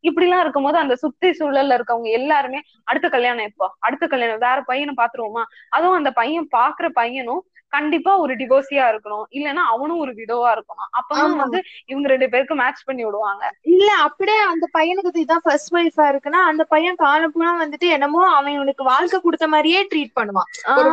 இப்படி 0.08 0.26
எல்லாம் 0.28 0.44
இருக்கும்போது 0.44 0.78
அந்த 0.78 0.96
சுத்தி 1.04 1.30
சூழல்ல 1.40 1.78
இருக்கவங்க 1.78 2.10
எல்லாருமே 2.20 2.60
அடுத்த 2.88 3.10
கல்யாணம் 3.10 3.48
எப்போ? 3.50 3.68
அடுத்த 3.80 4.06
கல்யாணம் 4.08 4.44
வேற 4.46 4.58
பையனை 4.70 4.94
பாத்துருவோமா 4.98 5.44
அதுவும் 5.72 6.00
அந்த 6.00 6.12
பையன் 6.14 6.48
பாக்குற 6.52 6.88
பையனும் 7.00 7.44
கண்டிப்பா 7.76 8.12
ஒரு 8.18 8.36
டிவோர்ஸியா 8.36 8.86
இருக்கணும். 8.92 9.26
இல்லைன்னா 9.32 9.64
அவனும் 9.74 10.00
ஒரு 10.00 10.12
விடோவா 10.12 10.50
இருக்கணும். 10.56 10.90
அப்பதான். 11.00 11.38
வந்து 11.38 11.60
இவங்க 11.86 12.08
ரெண்டு 12.08 12.30
பேருக்கு 12.30 12.56
மேட்ச் 12.56 12.84
பண்ணி 12.84 13.06
விடுவாங்க. 13.06 13.44
இல்ல 13.72 13.90
அப்படியே 14.04 14.40
அந்த 14.46 14.66
பையனுக்கு 14.78 15.14
இதுதான் 15.16 15.44
ஃபர்ஸ்ட் 15.44 15.76
ஒய்ஃபா 15.76 16.06
இருக்குன்னா 16.12 16.42
அந்த 16.44 16.64
பையன் 16.66 16.96
காலம் 16.96 17.32
பூரா 17.32 17.52
வந்துட்டு 17.64 17.90
என்னமோ 17.90 18.22
அவன் 18.36 18.60
உனக்கு 18.60 18.84
வாழ்க்கை 18.84 19.20
கொடுத்த 19.20 19.48
மாதிரியே 19.48 19.82
ட்ரீட் 19.92 20.18
பண்ணுவான். 20.20 20.50
ஒரு. 20.78 20.90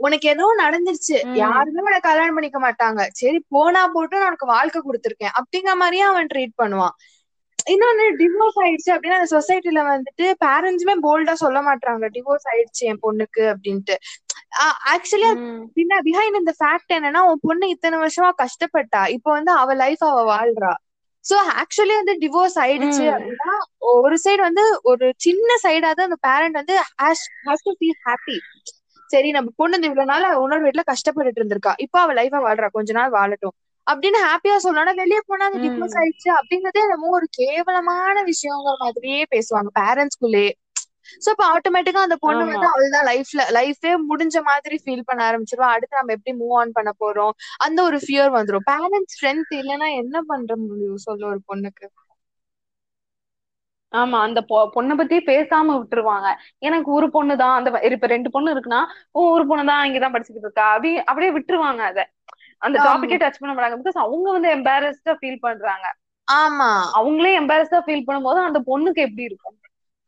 உனக்கு 0.00 0.28
ஏதோ 0.28 0.46
நடந்துருச்சு. 0.58 1.16
யாருமே 1.34 1.80
உன்னை 1.80 2.00
கல்யாணம் 2.00 2.34
பண்ணிக்க 2.34 2.58
மாட்டாங்க. 2.60 3.02
சரி 3.12 3.38
போனா 3.48 3.86
போட்டு 3.86 4.16
நான் 4.16 4.26
உனக்கு 4.26 4.46
வாழ்க்கை 4.46 4.80
கொடுத்துருக்கேன். 4.82 5.34
அப்படிங்கிற 5.38 5.74
மாதிரியே 5.74 6.02
அவன் 6.02 6.26
ட்ரீட் 6.34 6.58
பண்ணுவான். 6.62 6.94
இன்னொன்னு 7.72 8.04
டிவோர்ஸ் 8.20 8.58
ஆயிடுச்சு 8.64 8.90
அப்படின்னா 8.94 9.18
அந்த 9.18 9.30
சொசைட்டில 9.36 9.80
வந்துட்டு 9.90 10.26
பேரண்ட்ஸுமே 10.44 10.94
போல்டா 11.06 11.34
சொல்ல 11.44 11.58
மாட்டாங்க 11.68 12.08
டிவோர்ஸ் 12.16 12.46
ஆயிடுச்சு 12.52 12.82
என் 12.90 13.02
பொண்ணுக்கு 13.04 13.44
அப்படின்ட்டு. 13.52 13.94
ஆக்சுவலி 14.94 15.30
பின்ன 15.76 15.98
பிஹைண்ட் 16.08 16.40
இந்த 16.42 16.52
ஃபேக்ட் 16.60 16.94
என்னன்னா 16.98 17.22
உன் 17.30 17.44
பொண்ணு 17.46 17.66
இத்தனை 17.74 17.96
வருஷமா 18.04 18.30
கஷ்டப்பட்டா. 18.42 19.02
இப்போ 19.16 19.30
வந்து 19.38 19.52
அவ 19.62 19.74
லைஃப் 19.84 20.04
அவ 20.10 20.22
வாழ்றா. 20.32 20.72
சோ 21.24 21.36
ஆக்சுவலி 21.62 21.94
வந்து 22.00 22.14
டிவோர்ஸ் 22.24 22.58
ஆயிடுச்சு. 22.64 23.04
அப்படின்னா 23.14 23.52
ஒரு 23.94 24.16
சைடு 24.24 24.40
வந்து 24.48 24.64
ஒரு 24.90 25.06
சின்ன 25.26 25.48
சைடாவது 25.64 26.02
அந்த 26.08 26.18
பேரண்ட் 26.28 26.58
வந்து 26.60 26.76
ஹாஸ் 27.02 27.64
டு 27.68 27.74
ஃபீல் 27.80 28.00
ஹாப்பி 28.08 28.36
சரி 29.10 29.28
நம்ம 29.36 29.48
பொண்ணு 29.60 29.76
இந்த 29.78 29.88
இவ்வளவு 29.90 30.10
நாள் 30.12 30.40
உன்னோட 30.42 30.60
வீட்டுல 30.66 30.82
கஷ்டப்பட்டுட்டு 30.92 31.40
இருந்திருக்கா. 31.40 31.72
இப்போ 31.84 31.98
அவ 32.04 32.14
லைஃபா 32.20 32.38
வாழ்றா. 32.46 32.68
கொஞ்ச 32.76 32.90
நாள் 32.98 33.12
வாழட்டும். 33.18 33.56
அப்படின்னு 33.90 34.20
ஹாப்பியா 34.26 34.56
சொல்லணும் 34.64 34.94
வெளியே 34.94 35.20
போனா 35.26 35.46
அது 35.46 35.58
ம். 35.58 35.62
டிவோர்ஸ் 35.62 35.96
ஆயிடுச்சு 35.98 36.30
அப்படிங்கறதே 36.34 36.80
என்னமோ 36.80 37.08
ஒரு 37.08 37.26
கேவலமான 37.30 38.22
விஷயங்கிற 38.22 38.76
மாதிரியே 38.78 39.24
பேசுவாங்க 39.30 39.70
பேரண்ட்ஸ்குள்ளே 39.80 40.46
சோ 41.26 41.30
இப்ப 41.30 41.44
ஆட்டோமேட்டிக்கா 41.46 42.02
அந்த 42.06 42.16
பொண்ணு. 42.20 42.46
வந்து 42.46 42.66
அவள்தான் 42.66 43.06
லைஃப்ல 43.06 43.42
லைஃபே 43.58 43.90
முடிஞ்ச 44.08 44.42
மாதிரி 44.42 44.80
ஃபீல் 44.84 45.02
பண்ண 45.04 45.30
ஆரம்பிச்சிருவா. 45.30 45.68
அடுத்து 45.68 45.96
நம்ம 45.96 46.12
எப்படி 46.12 46.36
மூவ் 46.38 46.54
ஆன் 46.54 46.72
பண்ண 46.72 46.92
போறோம்? 47.00 47.30
அந்த 47.56 47.82
ஒரு 47.82 47.96
ஃபியர் 47.96 48.32
வந்துரும். 48.38 48.66
பேரண்ட்ஸ் 48.70 49.14
ஸ்ட்ரென்த் 49.14 49.54
இல்லைன்னா 49.54 49.94
என்ன 49.94 50.22
பண்ற 50.22 50.56
முடியும்? 50.56 50.96
சொல்ல 50.96 51.26
ஒரு 51.26 51.40
பொண்ணுக்கு. 51.52 51.86
ஆமா 53.92 54.20
அந்த 54.20 54.44
பொ- 54.48 54.70
பொண்ணை 54.74 54.96
பத்தி 54.96 55.16
பேசாம 55.16 55.68
விட்டுருவாங்க. 55.76 56.34
எனக்கு 56.58 56.92
ஒரு 56.92 57.10
பொண்ணு 57.10 57.36
தான் 57.36 57.64
அந்த 57.64 57.88
இப்ப 57.88 58.06
ரெண்டு 58.06 58.30
பொண்ணு 58.30 58.54
இருக்குன்னா 58.54 58.86
ஓ 59.10 59.30
ஒரு 59.30 59.46
பொண்ணு 59.46 59.64
தான் 59.66 59.88
இங்கதான் 59.88 60.14
படிச்சுக்கிட்டு 60.16 60.44
இருக்கா? 60.46 60.66
அப்படி 60.70 61.02
அப்படியே 61.02 61.32
விட்டுருவாங்க 61.32 61.78
அத. 61.78 62.12
அந்த. 62.62 62.76
டாபிக்கே 62.80 63.18
டச் 63.20 63.40
பண்ண 63.40 63.52
மாட்டாங்க. 63.52 63.78
பிகாஸ் 63.82 64.02
அவங்க 64.04 64.26
வந்து 64.32 64.50
எம்பாரஸ்டா 64.56 65.14
ஃபீல் 65.20 65.42
பண்றாங்க. 65.42 65.86
ஆமா. 66.28 66.70
அவங்களே 66.98 67.30
எம்பாரஸ்டா 67.38 67.80
ஃபீல் 67.84 68.06
பண்ணும்போது 68.06 68.40
அந்த 68.42 68.60
பொண்ணுக்கு 68.66 69.00
எப்படி 69.02 69.24
இருக்கும்? 69.24 69.56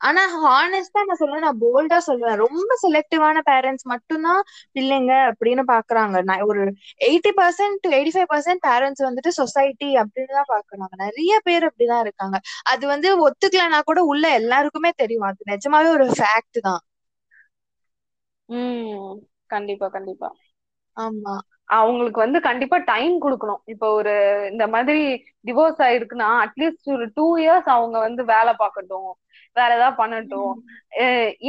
ஆனா 0.01 0.21
ஹானஸ்டா 0.35 0.99
நான் 1.01 1.19
சொல்லுவேன் 1.19 1.43
நான் 1.45 1.61
போல்டா 1.61 1.97
சொல்லுவேன் 2.05 2.37
ரொம்ப 2.41 2.75
செலக்டிவான 2.83 3.37
பேரண்ட்ஸ் 3.49 3.85
மட்டும்தான் 3.91 4.41
பிள்ளைங்க 4.75 5.13
அப்படின்னு 5.29 5.63
பாக்குறாங்க. 5.71 6.17
நான் 6.23 6.45
ஒரு 6.47 6.61
eighty 7.07 7.31
percent 7.39 7.87
eighty 7.91 8.13
five 8.15 8.29
percent 8.31 8.61
parents 8.67 9.05
வந்துட்டு 9.07 9.33
சொசைட்டி 9.39 9.89
அப்படின்னு 10.01 10.37
தான் 10.39 10.51
பாக்குறாங்க. 10.53 10.93
நிறைய 11.03 11.33
பேர் 11.43 11.67
அப்படிதான் 11.69 12.03
இருக்காங்க. 12.05 12.39
அது 12.73 12.83
வந்து 12.87 13.09
ஒத்துக்கலைன்னா 13.25 13.81
கூட 13.83 13.99
உள்ள 14.05 14.25
எல்லாருக்குமே 14.39 14.91
தெரியும். 14.95 15.27
அது 15.29 15.51
நிஜமாவே 15.51 15.89
ஒரு 15.97 16.07
ஃபேக்ட் 16.13 16.59
தான். 16.61 16.81
உம் 18.49 19.13
கண்டிப்பா 19.49 19.87
கண்டிப்பா. 19.95 20.29
ஆமா. 20.97 21.35
அவங்களுக்கு 21.77 22.19
வந்து 22.23 22.39
கண்டிப்பா 22.41 22.77
டைம் 22.91 23.15
கொடுக்கணும். 23.25 23.61
இப்போ 23.65 23.87
ஒரு 23.93 24.13
இந்த 24.51 24.65
மாதிரி 24.67 25.01
டிவோர்ஸ் 25.47 25.81
ஆயிருக்குன்னா 25.87 26.29
அட்லீஸ்ட் 26.45 26.89
ஒரு 26.95 27.05
டூ 27.17 27.25
இயர்ஸ் 27.37 27.69
அவங்க 27.77 27.97
வந்து 27.99 28.21
வேலை 28.25 28.53
பார்க்கட்டும் 28.63 29.09
வேற 29.55 29.69
ஏதாவது 29.77 29.99
பண்ணட்டும். 30.01 30.53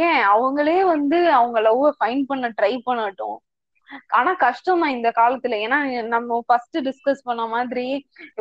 ஏன்? 0.06 0.20
அவங்களே 0.34 0.78
வந்து 0.94 1.18
அவங்க 1.38 1.58
லவ் 1.60 1.82
ஃபைன் 2.00 2.22
பண்ண 2.30 2.48
ட்ரை 2.60 2.72
பண்ணட்டும். 2.88 3.38
ஆனா 4.18 4.30
கஷ்டம் 4.44 4.82
தான் 4.82 4.96
இந்த 4.96 5.08
காலத்துல. 5.16 5.54
ஏன்னா 5.66 5.78
நம்ம 6.14 6.40
ஃபர்ஸ்ட் 6.46 6.78
டிஸ்கஸ் 6.88 7.26
பண்ண 7.28 7.44
மாதிரி 7.54 7.86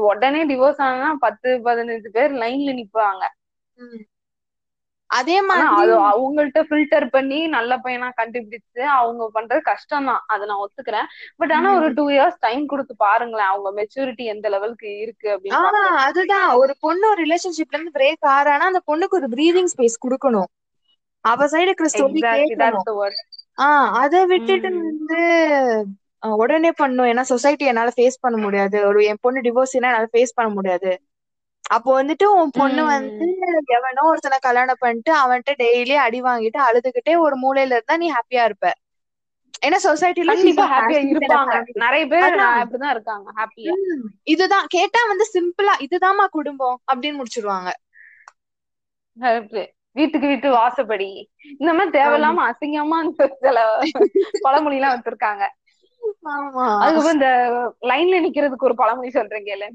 உடனே 0.10 0.42
டிவோர்ஸ் 0.52 0.82
ஆனா 0.90 1.10
பத்து 1.26 1.50
பதினஞ்சு 1.68 2.10
பேர் 2.18 2.34
லைன்ல 2.44 2.74
நிப்பாங்க. 2.82 3.24
அதே 5.10 5.42
மாதிரி 5.42 5.68
அது 5.68 5.94
அவங்கள்ட்ட 6.02 6.60
ஃபில்டர் 6.70 7.08
பண்ணி 7.10 7.48
நல்ல 7.48 7.78
பையனா 7.84 8.10
கண்டுபிடிச்சு 8.18 8.80
அவங்க 8.80 9.30
பண்றது 9.34 9.62
கஷ்டம் 9.62 10.06
தான் 10.06 10.24
அதை 10.28 10.48
நான் 10.48 10.58
ஒத்துக்கிறேன். 10.58 11.08
பட் 11.36 11.52
ஆனா 11.52 11.76
ஒரு 11.76 11.94
டூ 11.94 12.10
இயர்ஸ் 12.10 12.38
டைம் 12.40 12.66
கொடுத்து 12.66 12.96
பாருங்களேன் 12.96 13.46
அவங்க 13.46 13.70
மெச்சூரிட்டி 13.82 14.26
எந்த 14.26 14.50
லெவலுக்கு 14.50 15.00
இருக்கு 15.00 15.30
அப்படின்னு. 15.30 15.94
அதுதான். 15.98 16.54
ஒரு 16.54 16.76
பொண்ணு 16.80 17.10
ஒரு 17.10 17.24
ரிலேஷன்ஷிப்ல 17.24 17.78
இருந்து 17.78 18.00
பிரேக் 18.00 18.28
ஆறானா 18.28 18.70
அந்த 18.70 18.82
பொண்ணுக்கு 18.92 19.10
ஒரு 19.10 19.30
பிரீதிங் 19.30 19.70
ஸ்பேஸ் 19.78 20.00
கொடுக்கணும். 20.08 20.50
அவ 21.22 21.46
சைடு 21.46 21.74
word. 23.00 23.16
ஆஹ் 23.62 23.92
அத 23.92 24.26
விட்டுட்டு. 24.26 24.70
வந்து 24.76 25.22
உடனே 26.38 26.72
பண்ணும் 26.72 27.06
ஏன்னா 27.06 27.22
சொசைட்டி 27.22 27.66
என்னால 27.66 27.90
ஃபேஸ் 27.96 28.22
பண்ண 28.22 28.38
முடியாது. 28.38 28.88
ஒரு 28.88 29.04
என் 29.04 29.22
பொண்ணு 29.22 29.42
டிவோர்ஸ் 29.42 29.72
என்னால 29.72 30.08
ஃபேஸ் 30.14 30.36
பண்ண 30.36 30.54
முடியாது. 30.54 31.02
அப்போ 31.70 32.04
வந்துட்டு 32.04 32.24
உன் 32.24 32.52
பொண்ணு 32.54 32.86
வந்து 32.86 33.39
எவனோ 33.78 34.04
ஒருத்தனை 34.10 34.38
கல்யாணம் 34.42 34.80
பண்ணிட்டு 34.80 35.12
அவன்கிட்ட 35.22 35.54
டெய்லி 35.64 35.96
அடி 36.06 36.22
வாங்கிட்டு 36.22 36.60
அழுதுகிட்டே 36.68 37.16
ஒரு 37.18 37.36
மூலையில 37.44 37.78
இருந்தா 37.78 37.98
நீ 37.98 38.08
ஹாப்பியா 38.12 38.44
இருப்ப. 38.50 38.72
ஏன்னா 39.66 39.78
சொசைட்டில 39.84 40.34
நிறைய 41.86 42.04
பேர். 42.08 42.36
அப்படிதான் 42.62 42.94
இருக்காங்க 42.96 43.28
ஹாப்பியா 43.40 43.74
இதுதான். 44.24 44.68
கேட்டா 44.70 45.02
வந்து 45.08 45.28
சிம்பிளா 45.36 45.74
இதுதாம்மா 45.86 46.26
குடும்பம் 46.38 46.78
அப்படின்னு 46.92 47.22
முடிச்சிருவாங்க. 47.22 47.70
வீட்டுக்கு 49.92 50.28
வீட்டு 50.28 50.50
வாசப்படி. 50.52 51.10
இந்த 51.60 51.72
மாதிரி 51.74 51.92
தேவையில்லாம 51.98 52.44
அசிங்கமா 52.50 52.98
சில 53.46 53.60
பழமொழி 54.42 54.76
எல்லாம் 54.76 54.94
வச்சிருக்காங்க. 54.96 55.46
அதுக்கப்புறம் 56.82 57.18
இந்த 57.18 57.30
லைன்ல 57.90 58.22
நிக்கிறதுக்கு 58.26 58.68
ஒரு 58.70 58.76
பழமொழி 58.76 59.12
சொல்றேன் 59.12 59.48
கேளு 59.48 59.68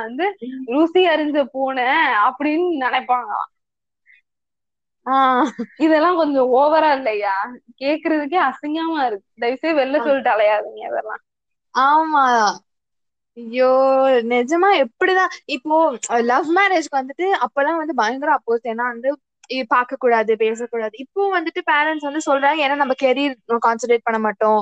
வந்து 0.00 0.26
ருசி 0.74 1.02
அறிஞ்ச 1.12 1.38
பூனை 1.52 1.88
அப்படின்னு 2.26 2.66
நினைப்பாங்க. 2.84 3.32
இதெல்லாம் 5.84 6.18
கொஞ்சம் 6.20 6.50
ஓவரா 6.54 6.90
இல்லையா? 6.98 7.34
கேக்குறதுக்கே 7.80 8.38
அசிங்கமா 8.48 9.00
இருக்கு. 9.08 9.28
தயவுசெய்து 9.36 9.78
வெளில 9.80 9.98
சொல்லிட்டு 10.04 10.34
அலையாதீங்க 10.34 10.82
அதெல்லாம் 10.90 11.22
ஆமா. 11.74 12.24
ஐயோ 13.36 13.68
நிஜமா 14.30 14.70
எப்படிதான்? 14.84 15.32
இப்போ 15.56 15.76
லவ் 16.30 16.48
மேரேஜ்க்கு 16.56 17.00
வந்துட்டு 17.00 17.26
அப்பெல்லாம் 17.44 17.80
வந்து 17.80 17.94
பயங்கர 17.94 18.30
அப்போஸ் 18.38 18.70
ஏன்னா 18.72 18.86
வந்து 18.92 19.10
பார்க்க 19.72 19.96
கூடாது 19.98 20.32
பேசக்கூடாது. 20.36 20.94
இப்போ 21.04 21.22
வந்துட்டு 21.36 21.60
பேரண்ட்ஸ் 21.70 22.06
வந்து 22.08 22.22
சொல்றாங்க 22.28 22.60
ஏன்னா 22.66 22.76
நம்ம 22.82 22.94
கெரியர் 23.04 23.34
கான்சென்ட்ரேட் 23.66 24.06
பண்ண 24.06 24.18
மாட்டோம். 24.26 24.60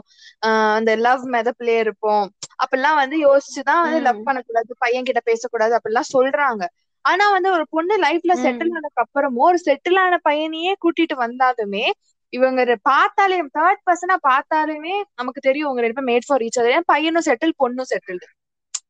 அந்த 0.79 0.91
லவ் 1.07 1.25
மெதப்பிலே 1.37 1.77
இருப்போம். 1.85 2.25
அப்பெல்லாம் 2.65 2.99
வந்து 3.03 3.17
யோசிச்சுதான் 3.27 3.83
வந்து 3.85 4.01
லவ். 4.01 4.21
பண்ணக்கூடாது 4.25 4.81
பையன் 4.85 5.09
கிட்ட 5.11 5.23
பேசக்கூடாது 5.31 5.75
அப்படிலாம் 5.79 6.13
சொல்றாங்க. 6.17 6.65
ஆனா 7.05 7.25
வந்து 7.31 7.49
ஒரு 7.57 7.65
பொண்ணு 7.71 7.95
லைஃப்ல. 8.05 8.33
செட்டில் 8.45 8.73
ஆனதுக்கு 8.77 9.03
அப்புறமும் 9.05 9.49
ஒரு 9.51 9.59
செட்டில் 9.67 9.99
ஆன 10.05 10.15
பையனையே 10.29 10.73
கூட்டிட்டு 10.85 11.17
வந்தாலுமே 11.25 11.85
இவங்க 12.33 12.61
பார்த்தாலே 12.83 13.37
தேர்ட் 13.57 13.83
பர்சனா 13.89 14.17
பார்த்தாலுமே 14.29 14.95
நமக்கு 15.21 15.41
தெரியும் 15.41 15.67
இவங்க 15.69 15.85
ரெண்டு 15.87 16.03
மேட் 16.11 16.27
ஃபார் 16.29 16.43
ஈச் 16.43 16.61
அதர் 16.63 16.89
பையனும் 16.93 17.27
செட்டில் 17.29 17.59
பொண்ணும் 17.63 17.91
செட்டில்டு 17.93 18.27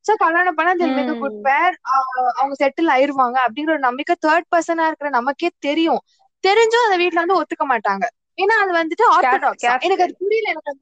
சோ 0.07 0.13
கல்யாணம் 0.17 0.57
பண்ணா 0.57 0.73
தில் 0.75 0.95
மேக் 0.97 1.11
குட். 1.21 1.37
பேர் 1.47 1.75
அவங்க 2.37 2.53
செட்டில் 2.61 2.93
ஆயிருவாங்க 2.95 3.37
அப்படிங்கிற 3.45 3.75
ஒரு 3.75 3.85
நம்பிக்கை 3.87 4.15
தேர்ட் 4.25 4.47
பர்சனா 4.53 4.85
இருக்கிற 4.89 5.09
நமக்கே 5.11 5.49
தெரியும். 5.59 6.01
தெரிஞ்சும் 6.43 6.85
அந்த 6.85 6.97
வீட்ல 6.97 7.23
வந்து 7.23 7.39
ஒத்துக்க 7.39 7.65
மாட்டாங்க. 7.67 8.05
ஏன்னா 8.37 8.55
அது 8.63 8.71
வந்துட்டு 8.77 9.05
ஆர்த்தடாக்ஸ். 9.15 9.65
எனக்கு 9.85 10.05
அது 10.05 10.15
புரியல. 10.19 10.49
எனக்கு 10.53 10.73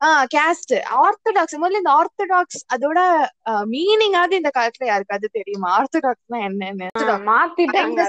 ஆஹ் 0.00 0.24
கேஸ்ட் 0.32 0.72
ஆர்த்தடாக்ஸ் 1.00 1.58
முதல்ல 1.58 1.80
இந்த 1.80 1.92
ஆர்த்தடாக்ஸ் 1.92 2.60
அதோட 2.74 2.98
மீனிங்காவது 3.72 4.34
இந்த 4.40 4.50
காலத்துல 4.56 4.86
யாருக்கு 4.86 5.16
அது 5.16 5.28
தெரியுமா? 5.32 5.68
ஆர்த்தடாக்ஸ்னா 5.78 6.38
என்னன்னு. 6.48 6.88
மாத்திட்டாங்க. 7.28 8.00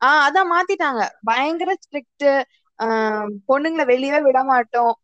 ஆஹ் 0.00 0.22
அதான் 0.26 0.52
மாத்திட்டாங்க. 0.52 1.00
பயங்கர 1.24 1.70
ஸ்ட்ரிக்ட் 1.82 2.26
ஆஹ் 2.78 3.30
பொண்ணுங்களை 3.48 3.84
வெளியவே 3.86 4.20
விட 4.22 4.38
மாட்டோம் 4.44 4.94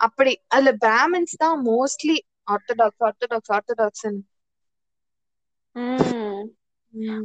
அப்படி. 0.00 0.32
அதுல 0.48 0.70
பிராமின்ஸ் 0.84 1.34
தான் 1.36 1.58
மோஸ்ட்லி 1.66 2.16
ஆர்த்தடாக்ஸ் 2.46 3.04
ஆர்த்தடாக்ஸ் 3.08 3.52
ஆர்த்தடாக்ஸ் 3.56 4.06
உம் 5.76 6.42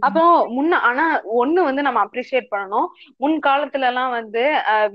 அப்புறம் 0.05 0.35
முன்ன 0.55 0.77
ஆனா 0.87 1.03
ஒண்ணு 1.39 1.59
வந்து 1.63 1.81
நம்ம 1.81 1.99
அப்ரிஷியேட் 2.05 2.47
பண்ணணும். 2.51 2.87
முன் 3.19 3.35
காலத்துல 3.41 3.89
எல்லாம் 3.89 4.11
வந்து 4.11 4.43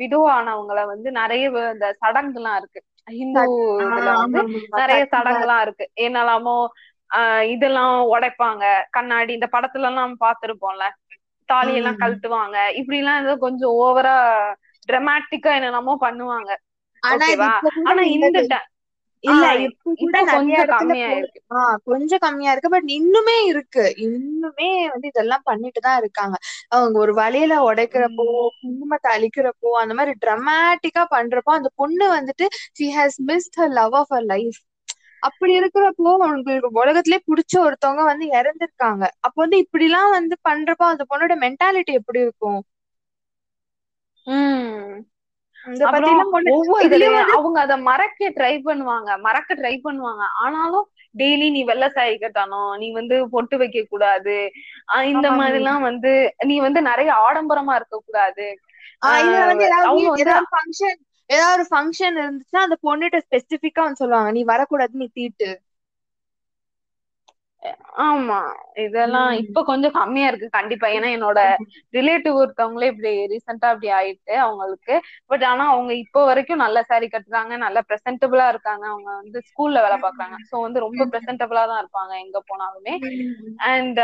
விடோ 0.01 0.21
ஆனவங்கள 0.35 0.81
வந்து 0.93 1.09
நிறைய 1.13 1.45
இந்த 1.75 1.89
சடங்கு 2.01 2.41
எல்லாம் 2.41 2.59
இருக்கு. 2.61 2.81
ஹிந்து 3.09 3.45
இதுல 3.87 4.11
வந்து 4.17 4.41
நிறைய 4.79 5.03
சடங்குலாம் 5.13 5.63
இருக்கு. 5.67 5.87
என்னெல்லாமோ 6.07 6.57
ஆஹ் 7.11 7.45
இதெல்லாம் 7.55 7.97
உடைப்பாங்க. 8.13 8.65
கண்ணாடி 8.97 9.33
இந்த 9.35 9.49
படத்துல 9.53 9.81
எல்லாம் 9.83 10.01
நம்ம 10.01 10.23
பார்த்திருப்போம்ல. 10.25 10.85
தாலி 11.49 11.73
எல்லாம். 11.79 11.99
கழட்டுவாங்க. 12.01 12.57
இப்படி 12.81 12.99
எல்லாம் 12.99 13.23
ஏதோ 13.25 13.35
கொஞ்சம் 13.39 13.75
ஓவரா 13.81 14.15
டிராமாட்டிக்கா 14.89 15.51
என்னெல்லாமோ 15.59 15.95
பண்ணுவாங்க. 16.01 16.51
ஆனா 17.83 18.03
இந்த 18.17 18.39
இல்ல 19.25 19.45
இப்ப 19.67 19.93
கூட 20.01 20.17
நிறைய 20.29 20.55
இடத்துல 20.63 20.93
ஆஹ் 21.55 21.77
கொஞ்சம் 21.87 22.23
கம்மியா 22.25 22.53
இருக்கு. 22.53 22.73
பட் 22.75 22.89
இன்னுமே 22.97 23.37
இருக்கு. 23.51 23.85
இன்னுமே 24.07 24.69
வந்து 24.93 25.07
இதெல்லாம் 25.13 25.45
பண்ணிட்டு 25.45 25.81
தான் 25.81 25.99
இருக்காங்க. 26.03 26.37
அவங்க 26.73 26.97
ஒரு 26.99 27.13
வளையல 27.21 27.57
உடைக்கிறப்போ 27.69 28.27
குங்குமத்தை 28.59 29.11
அழிக்கிறப்போ 29.17 29.71
அந்த 29.83 29.95
மாதிரி 29.95 30.15
டிராமாட்டிக்கா 30.21 31.05
பண்றப்போ 31.11 31.53
அந்த 31.55 31.71
பொண்ணு 31.75 32.07
வந்துட்டு 32.17 32.47
she 32.73 32.89
has 32.97 33.19
missed 33.31 33.59
her 33.61 33.75
love 33.75 33.97
of 34.01 34.13
her 34.13 34.29
life 34.29 34.61
அப்படி 35.23 35.53
இருக்கிறப்போ 35.59 36.11
உங்களுக்கு 36.17 36.53
உலகத்திலே 36.81 37.19
பிடிச்ச 37.27 37.55
ஒருத்தவங்க 37.65 38.03
வந்து 38.09 38.27
இறந்திருக்காங்க. 38.35 39.05
அப்போ 39.27 39.39
வந்து 39.45 39.59
இப்படி 39.65 39.87
எல்லாம் 39.87 40.11
வந்து 40.17 40.37
பண்றப்போ 40.49 40.87
அந்த 40.91 41.05
பொண்ணோட 41.11 41.37
மென்டாலிட்டி 41.45 41.93
எப்படி 42.01 42.21
இருக்கும்? 42.27 42.61
அவங்க 47.37 47.61
அதை 47.61 47.77
மறக்க 47.83 48.31
ட்ரை 48.31 48.55
பண்ணுவாங்க. 48.65 49.11
மறக்க 49.19 49.55
ட்ரை 49.55 49.75
பண்ணுவாங்க. 49.85 50.25
ஆனாலும் 50.43 50.87
டெய்லி 51.19 51.51
நீ 51.51 51.61
வெள்ளை 51.65 51.89
சாரி 51.89 52.17
கட்டணும். 52.17 52.73
நீ 52.79 52.93
வந்து 52.93 53.17
பொட்டு 53.29 53.59
வைக்க 53.59 53.83
கூடாது. 53.85 54.37
இந்த. 55.07 55.27
மாதிரி 55.33 55.57
எல்லாம் 55.57 55.83
வந்து 55.83 56.13
நீ 56.45 56.57
வந்து 56.61 56.83
நிறைய 56.83 57.11
ஆடம்பரமா 57.27 57.75
இருக்க 57.75 58.03
கூடாது. 58.07 58.47
ஏதாவது 61.31 61.55
ஒரு 61.55 61.67
ஃபங்க்ஷன் 61.71 62.17
இருந்துச்சுன்னா 62.21 62.63
அந்த 62.67 62.77
பொண்ணுகிட்ட 62.83 63.19
ஸ்பெசிபிக்கா 63.27 63.83
வந்து 63.83 63.97
சொல்லுவாங்க. 63.97 64.31
நீ 64.31 64.43
வரக்கூடாது 64.45 64.95
நீ 64.95 65.07
தீட்டு. 65.13 65.49
ஆமா. 68.05 68.39
இதெல்லாம். 68.85 69.31
இப்ப 69.43 69.63
கொஞ்சம் 69.65 69.93
கம்மியா 69.93 70.27
இருக்கு. 70.27 70.49
கண்டிப்பா. 70.51 70.87
ஏன்னா 70.97 71.09
என்னோட 71.17 71.41
ரிலேட்டிவ் 71.95 72.37
ஒருத்தவங்களே 72.41 72.91
இப்படி 72.93 73.13
ரீசெண்டா 73.33 73.69
அப்படி 73.73 73.89
ஆயிட்டு 73.99 74.35
அவங்களுக்கு. 74.45 74.95
பட் 75.31 75.45
ஆனா 75.45 75.67
அவங்க 75.71 75.93
இப்போ 75.97 76.23
வரைக்கும் 76.25 76.63
நல்ல 76.65 76.81
saree 76.91 77.11
கட்டுறாங்க. 77.11 77.57
நல்ல 77.57 77.81
பிரசன்டபிளா 77.89 78.49
இருக்காங்க. 78.49 78.85
அவங்க 78.93 79.11
வந்து 79.23 79.41
ஸ்கூல்ல 79.51 79.83
வேலை 79.87 79.99
பாக்குறாங்க 80.05 80.39
சோ 80.51 80.57
வந்து 80.67 80.85
ரொம்ப 80.87 81.03
பிரசன்டபிளா 81.13 81.65
தான் 81.73 81.83
இருப்பாங்க. 81.85 82.15
எங்க 82.25 82.41
போனாலுமே. 82.51 82.97
அண்ட் 83.73 84.01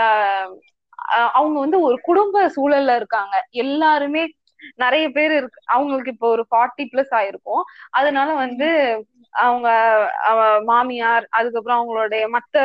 அவங்க 1.35 1.57
வந்து 1.61 1.79
ஒரு 1.81 1.97
குடும்ப 2.03 2.43
சூழல்ல 2.57 2.95
இருக்காங்க. 2.97 3.35
எல்லாருமே 3.63 4.23
நிறைய 4.75 5.09
பேர் 5.09 5.33
இருக்கு. 5.33 5.61
அவங்களுக்கு 5.65 6.11
இப்போ 6.11 6.29
ஒரு 6.29 6.47
ஃபார்ட்டி 6.51 6.83
பிளஸ் 6.83 7.11
ஆயிருக்கும். 7.11 7.63
அதனால 7.91 8.35
வந்து 8.35 8.69
அவங்க 9.31 9.71
மாமியார் 10.65 11.27
அதுக்கப்புறம் 11.31 11.89
அவங்களுடைய 11.89 12.39
மத்த 12.39 12.59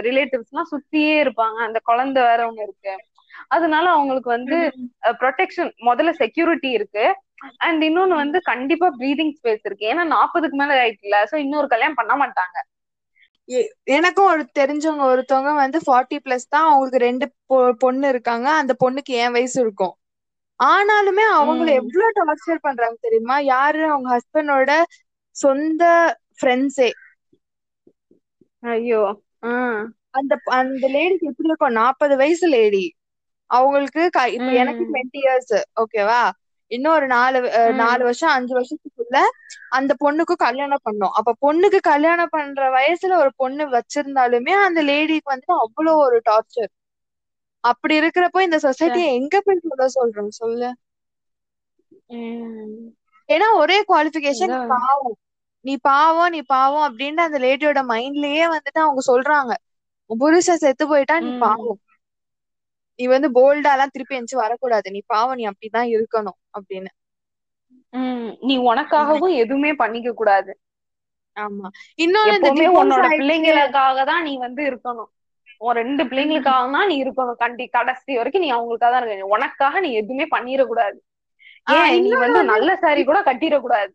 ரிலேட்டிவ்ஸ் 0.00 0.48
எல்லாம் 0.50 0.68
சுத்தியே 0.70 1.30
இருப்பாங்க. 1.30 1.64
அந்த 1.64 1.80
குழந்தை 1.84 2.22
வேற 2.22 2.50
ஒண்ணு 2.50 2.62
இருக்கு. 2.62 3.04
அதனால 3.48 3.90
அவங்களுக்கு 3.90 4.30
வந்து 4.30 4.72
ப்ரொடெக்ஷன் 5.02 5.72
முதல்ல 5.86 6.10
செக்யூரிட்டி 6.10 6.70
இருக்கு. 6.70 7.16
அண்ட் 7.56 7.84
இன்னொன்னு 7.84 8.14
வந்து 8.14 8.40
கண்டிப்பா 8.40 8.94
ப்ரீதிங் 8.98 9.32
ஸ்பேஸ் 9.42 9.60
இருக்கு. 9.64 9.94
ஏன்னா 9.94 10.06
நாற்பதுக்கு 10.06 10.50
மேல 10.50 10.86
ஆயிட்டுல 10.86 11.26
சோ 11.30 11.36
இன்னொரு 11.36 11.68
கல்யாணம் 11.68 11.94
பண்ண 11.94 12.16
மாட்டாங்க. 12.16 12.68
எனக்கும் 13.82 14.26
ஒரு 14.26 14.48
தெரிஞ்சவங்க 14.58 15.02
ஒருத்தவங்க 15.12 15.54
வந்து 15.54 15.80
ஃபார்ட்டி 15.86 16.18
பிளஸ் 16.24 16.48
தான் 16.48 16.72
அவங்களுக்கு 16.72 16.98
ரெண்டு 16.98 17.32
பொ- 17.48 17.72
பொண்ணு 17.72 18.08
இருக்காங்க. 18.08 18.50
அந்த 18.50 18.74
பொண்ணுக்கு 18.84 19.04
என் 19.04 19.32
வயசு 19.32 19.60
இருக்கும். 19.60 19.94
ஆனாலுமே 20.60 21.24
அவங்கள 21.36 21.68
எவ்வளவு 21.80 22.16
டார்ச்சர் 22.18 22.64
பண்றாங்க 22.66 22.96
தெரியுமா? 23.00 23.36
யாரு? 23.52 23.82
அவங்க 23.90 24.08
ஹஸ்பண்டோட 24.14 24.72
சொந்த 25.36 25.82
ஃப்ரெண்ட்ஸே 26.38 26.90
ஐயோ. 28.72 29.02
அந்த 30.18 30.32
அந்த 30.58 30.84
லேடிக்கு 30.94 31.28
எப்படி 31.30 31.48
இருக்கும்? 31.50 31.78
நாற்பது 31.80 32.14
வயசு 32.16 32.46
லேடி 32.48 32.84
அவங்களுக்கு 33.50 34.02
இப்ப 34.36 34.50
எனக்கு 34.62 34.82
டுவெண்ட்டி 34.90 35.20
இயர்ஸ் 35.24 35.52
ஓகேவா 35.82 36.22
இன்னும் 36.70 36.94
ஒரு 36.94 37.06
நாலு 37.08 37.38
நாலு 37.80 38.02
வருஷம் 38.04 38.34
அஞ்சு 38.34 38.52
வருஷத்துக்குள்ள 38.56 39.18
அந்த 39.70 39.92
பொண்ணுக்கு 40.02 40.34
கல்யாணம் 40.44 40.84
பண்ணோம். 40.88 41.14
அப்ப 41.18 41.34
பொண்ணுக்கு 41.44 41.78
கல்யாணம் 41.88 42.32
பண்ற 42.32 42.68
வயசுல 42.76 43.16
ஒரு 43.22 43.32
பொண்ணு 43.36 43.64
வச்சிருந்தாலுமே 43.76 44.54
அந்த 44.66 44.82
லேடிக்கு 44.82 45.32
வந்து 45.34 45.50
அவ்வளவு 45.64 46.02
ஒரு 46.06 46.18
டார்ச்சர் 46.24 46.70
அப்படி 47.64 47.94
இருக்கிறப்போ 48.00 48.40
இந்த 48.42 48.58
ச்சே. 48.58 48.66
சொசைட்டியை 48.66 49.08
எங்க 49.18 49.36
போய் 49.42 49.62
சொல்ல 49.64 49.86
சொல்றோம்? 49.96 50.30
சொல்லு. 50.40 50.68
ஏன்னா 53.28 53.48
ஒரே 53.60 53.76
குவாலிஃபிகேஷன் 53.88 54.52
இதான் 54.52 54.70
பாவம். 54.74 55.16
நீ 55.64 55.72
பாவம் 55.82 56.32
நீ 56.32 56.40
பாவம் 56.48 56.86
அப்படின்ட்டு 56.88 57.26
அந்த 57.26 57.38
லேடியோட 57.38 57.80
மைண்ட்லயே 57.90 58.44
வந்துட்டு 58.54 58.80
அவங்க 58.80 59.02
சொல்றாங்க. 59.06 59.52
புருஷன் 60.10 60.62
செத்து 60.62 60.84
போயிட்டா 60.88 61.16
நீ 61.20 61.30
பாவம். 61.38 61.80
நீ 62.98 63.04
வந்து 63.06 63.28
போல்டா 63.30 63.70
எல்லாம் 63.72 63.92
திருப்பி 63.94 64.16
எந்திச்சு 64.16 64.42
வரக்கூடாது. 64.42 64.88
நீ 64.90 65.00
பாவம் 65.06 65.38
நீ 65.40 65.44
அப்படிதான் 65.50 65.90
இருக்கணும் 65.94 66.38
அப்படின்னு. 66.56 66.90
நீ 68.42 68.54
உனக்காகவும் 68.66 69.34
எதுவுமே 69.42 69.72
பண்ணிக்க 69.74 70.10
கூடாது. 70.12 70.52
ஆமா. 71.36 71.68
இன்னொன்னு 71.98 72.34
உன்னோட 72.78 73.06
பிள்ளைங்களுக்காக 73.18 74.04
தான் 74.04 74.22
நீ 74.22 74.32
வந்து 74.38 74.62
இருக்கணும். 74.70 75.10
உன் 75.60 75.78
ரெண்டு 75.78 76.02
பிள்ளைங்களுக்காக 76.08 76.66
தான் 76.72 76.88
நீ 76.90 76.96
இருக்கணும். 77.02 77.38
கண்டி 77.42 77.64
கடைசி 77.70 78.12
வரைக்கும் 78.18 78.44
நீ 78.44 78.50
அவங்களுக்காக 78.56 78.92
தான் 78.92 79.02
இருக்க 79.04 79.34
உனக்காக 79.34 79.80
நீ 79.84 79.90
எதுவுமே 80.00 80.26
பண்ணிடக்கூடாது. 80.34 80.98
ஏன் 81.76 81.94
நீ 81.98 82.12
வந்து 82.22 82.40
நல்ல 82.52 82.70
சாரி 82.82 83.02
கூட 83.04 83.18
கட்டிடக்கூடாது. 83.24 83.92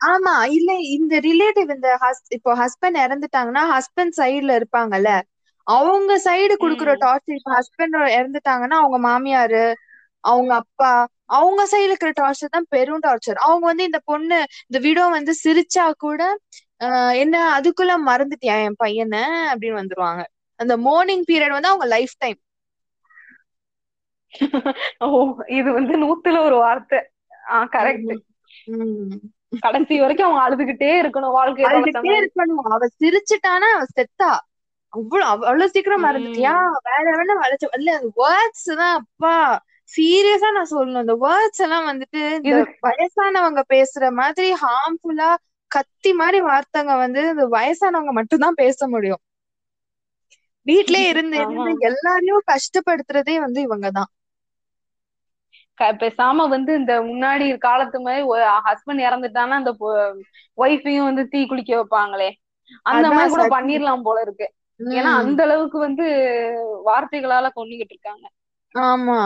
ஆமா 0.00 0.34
இல்ல 0.56 0.70
இந்த 0.94 1.14
ரிலேட்டிவ் 1.26 1.70
இந்த 1.74 1.88
ஹஸ் 2.02 2.22
இப்போ 2.36 2.50
ஹஸ்பண்ட் 2.60 2.98
இறந்துட்டாங்கன்னா 3.02 3.62
ஹஸ்பண்ட் 3.72 4.16
சைடுல 4.18 4.52
இருப்பாங்கல்ல. 4.60 5.10
அவங்க 5.66 6.12
சைடு 6.24 6.54
குடுக்குற 6.58 6.90
டார்ச்சர் 7.02 7.38
இப்ப 7.38 7.50
ஹஸ்பண்ட் 7.56 7.96
இறந்துட்டாங்கன்னா 8.16 8.76
அவங்க 8.80 8.98
மாமியாரு 9.06 9.64
அவங்க 10.24 10.52
அப்பா 10.62 10.90
அவங்க 11.36 11.62
சைடுல 11.70 11.90
இருக்கிற 11.90 12.12
டார்ச்சர் 12.18 12.54
தான் 12.56 12.68
பெரும் 12.74 13.04
டார்ச்சர் 13.04 13.38
அவங்க 13.46 13.64
வந்து 13.70 13.84
இந்த 13.88 14.00
பொண்ணு 14.10 14.38
இந்த 14.64 14.78
விடோ 14.86 15.04
வந்து 15.16 15.32
சிரிச்சா 15.42 15.84
கூட 15.98 16.22
என்ன 17.22 17.36
அதுக்குள்ள 17.56 17.94
மறந்துட்டியா 18.06 18.56
என் 18.66 18.78
பையனை? 18.78 19.22
அப்படின்னு 19.50 19.80
வந்துருவாங்க. 19.80 20.22
அந்த 20.60 20.76
மோர்னிங் 20.76 21.24
பீரியட் 21.32 21.50
வந்து 21.50 21.68
அவங்க 21.68 21.86
லைஃப் 21.86 22.14
டைம் 22.18 22.38
ஓ 24.98 25.34
இது 25.46 25.72
வந்து 25.72 25.98
நூத்துல 25.98 26.38
ஒரு 26.38 26.56
வார்த்தை. 26.56 26.98
ஆஹ் 27.48 27.66
கரெக்ட் 27.72 28.16
கடைசி 29.60 30.00
வரைக்கும் 30.00 30.32
அவங்க 30.32 30.48
அழுதுகிட்டே 30.48 31.02
இருக்கணும் 31.04 31.34
தொலைச்ச 31.34 31.72
அழுதுகிட்டே 31.72 32.28
இருக்கணும். 32.28 32.70
அவ 32.70 32.86
சிரிச்சுட்டானா 32.98 33.72
அவ 33.72 33.84
செத்தா. 33.96 34.38
அவ்வளவு 34.88 35.30
அவ- 35.30 35.46
அவ்வளவு 35.46 35.70
சீக்கிரம் 35.70 36.04
மறந்துட்டியா? 36.04 36.62
வேற 36.82 37.12
வேணா 37.14 37.44
வளைச்சு 37.44 37.68
இல்ல 37.76 38.00
வேர்ட்ஸ் 38.16 38.76
தான் 38.76 38.96
அப்பா. 38.96 39.62
சீரியஸா 39.96 40.52
நான் 40.52 40.68
சொல்லணும். 40.70 41.00
இந்த 41.00 41.14
வேர்ட்ஸ் 41.14 41.62
எல்லாம் 41.62 41.86
வந்துட்டு 41.86 42.32
இந்த 42.32 42.74
வயசானவங்க 42.82 43.62
பேசுற 43.74 44.12
மாதிரி 44.12 44.52
ஹார்ம்ஃபுல்லா 44.52 45.34
கத்தி 45.66 46.12
மாதிரி 46.12 46.44
வார்த்தைங்க 46.44 46.96
வந்து 46.96 47.28
இந்த 47.28 47.48
வயசானவங்க 47.48 48.10
மட்டும்தான் 48.10 48.54
பேச 48.54 48.88
முடியும். 48.88 49.18
வீட்லயே 50.66 51.08
இருந்து 51.10 51.38
எல்லாரையும் 51.88 52.46
கஷ்டப்படுத்துறதே 52.46 53.36
வந்து 53.40 53.60
இவங்கதான். 53.62 54.10
பேசாம 55.98 56.46
வந்து 56.48 56.72
இந்த 56.74 56.92
முன்னாடி 57.02 57.46
காலத்து 57.58 57.98
மாதிரி 58.00 58.24
ஹஸ்பண்ட் 58.66 59.02
இறந்துட்டானா 59.06 59.56
அந்த 59.58 59.72
ஒய்ஃபையும் 60.58 61.08
வந்து 61.08 61.24
தீ 61.28 61.40
குளிக்க 61.46 61.72
வைப்பாங்களே. 61.76 62.30
அந்த 62.86 63.06
மாதிரி 63.10 63.30
கூட 63.30 63.44
சரி 63.44 63.52
பண்ணிடலாம் 63.52 64.02
போல 64.02 64.20
இருக்கு. 64.20 64.48
ஏன்னா 64.80 65.12
அந்த 65.20 65.40
அளவுக்கு 65.42 65.78
வந்து 65.78 66.06
வார்த்தைகளால 66.86 67.46
கொண்டுகிட்டு 67.56 67.94
இருக்காங்க. 67.94 68.24
ஆமா. 68.74 69.20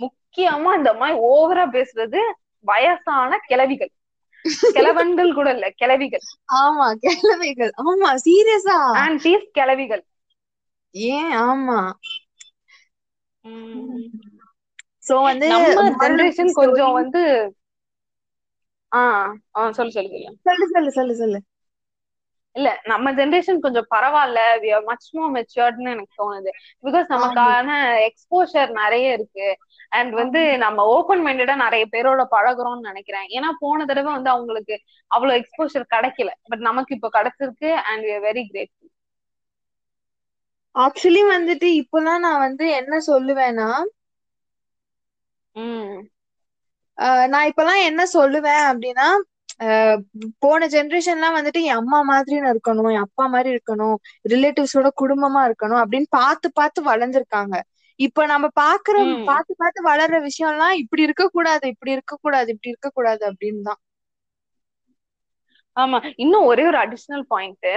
முக்கியமா 0.00 0.70
இந்த 0.76 0.90
மாதிரி 0.94 1.16
ஓவரா 1.28 1.64
பேசுறது 1.70 2.20
வயசான 2.64 3.38
கிழவிகள். 3.46 3.92
கிழவன்கள் 4.70 5.32
கூட 5.32 5.48
இல்ல 5.50 5.66
கிழவிகள். 5.76 6.24
ஆமா 6.58 6.86
கிழமைகள் 7.04 7.72
ஆமா 7.82 8.10
சீரியஸா 8.24 8.78
ஆன்டிஸ் 9.02 9.48
கிழவிகள். 9.52 10.04
ஏன்? 10.94 11.32
ஆமா. 11.44 11.78
சோ 15.04 15.14
வந்து 15.22 15.48
நம்ம 15.72 15.94
ஜெனரேஷன் 16.00 16.52
கொஞ்சம் 16.54 16.92
வந்து 16.92 17.22
ஆஹ் 18.92 19.30
ஆஹ் 19.58 19.72
சொல்லு 19.72 19.92
சொல்லு 19.92 20.10
சொல்லு. 20.14 20.32
சொல்லு 20.46 20.66
சொல்லு 20.68 20.90
சொல்லு 20.92 21.14
சொல்லு. 21.14 21.38
இல்ல 22.56 22.68
நம்ம 22.84 23.12
ஜெனரேஷன் 23.12 23.62
கொஞ்சம் 23.62 23.86
பரவாயில்ல. 23.94 24.40
வி 24.62 24.68
ஆர் 24.76 24.84
மச் 24.84 25.06
மோர் 25.14 25.30
மெச்சூர்ட்னு 25.36 25.92
எனக்கு 25.94 26.18
தோணுது. 26.20 26.50
பிகாஸ் 26.84 27.06
நமக்கான 27.14 27.68
எக்ஸ்போஷர் 28.08 28.70
நிறைய 28.80 29.06
இருக்கு. 29.16 29.48
அண்ட் 29.92 30.12
வந்து 30.20 30.40
நம்ம 30.64 30.84
ஓப்பன் 30.94 31.22
மைண்டடா 31.26 31.56
நிறைய 31.64 31.84
பேரோட 31.92 32.22
பழகுறோம்னு 32.34 32.88
நினைக்கிறேன். 32.90 33.26
ஏன்னா 33.36 33.50
போன 33.62 33.84
தடவை 33.84 34.10
வந்து 34.12 34.30
அவங்களுக்கு 34.30 34.76
அவ்வளவு 35.10 35.38
எக்ஸ்போஷர் 35.40 35.92
கிடைக்கல. 35.94 36.30
பட் 36.50 36.64
நமக்கு 36.68 36.94
இப்போ 36.98 37.10
கிடைச்சிருக்கு 37.18 37.70
and 37.84 38.04
we 38.08 38.16
very 38.28 38.44
grateful 38.52 38.90
actually 40.74 41.22
வந்துட்டு 41.28 41.68
இப்பெல்லாம் 41.80 42.22
நான் 42.24 42.42
வந்து 42.44 42.66
என்ன 42.80 42.94
சொல்லுவேன்னா 43.08 43.70
நான் 47.28 47.48
இப்பெல்லாம் 47.50 47.82
என்ன 47.88 48.02
சொல்லுவேன் 48.14 48.64
அப்படின்னா 48.70 49.08
போன 50.42 50.66
ஜெனரேஷன்லாம் 50.70 51.36
வந்துட்டு 51.36 51.60
என் 51.66 51.80
அம்மா 51.82 51.98
மாதிரி 52.08 52.36
நான் 52.38 52.54
இருக்கணும் 52.54 52.90
என் 52.90 53.06
அப்பா 53.06 53.24
மாதிரி 53.28 53.50
இருக்கணும் 53.54 53.96
ரிலேட்டிவ்ஸோட 54.32 54.88
குடும்பமா 55.00 55.42
இருக்கணும் 55.48 55.80
அப்படின்னு 55.82 56.08
பார்த்து 56.16 56.48
பார்த்து 56.52 56.80
வளர்ந்துருக்காங்க 56.88 57.56
இப்ப 58.00 58.20
நம்ம 58.26 58.46
பாக்குற. 58.58 58.96
பார்த்து 59.28 59.52
பார்த்து 59.56 59.80
வளர்ற 59.84 60.16
விஷயம்லாம் 60.26 60.76
இப்படி 60.82 61.02
இருக்க 61.06 61.24
கூடாது 61.30 61.64
இப்படி 61.74 61.90
இருக்க 61.96 62.14
கூடாது 62.18 62.48
இப்படி 62.54 62.72
இருக்க 62.72 62.88
கூடாது 62.90 63.22
அப்படின்னு 63.30 63.62
தான் 63.62 63.80
ஆமா 65.76 65.98
இன்னும் 66.16 66.48
ஒரே 66.50 66.64
ஒரு 66.66 66.78
அடிஷனல் 66.82 67.24
பாயிண்ட் 67.30 67.68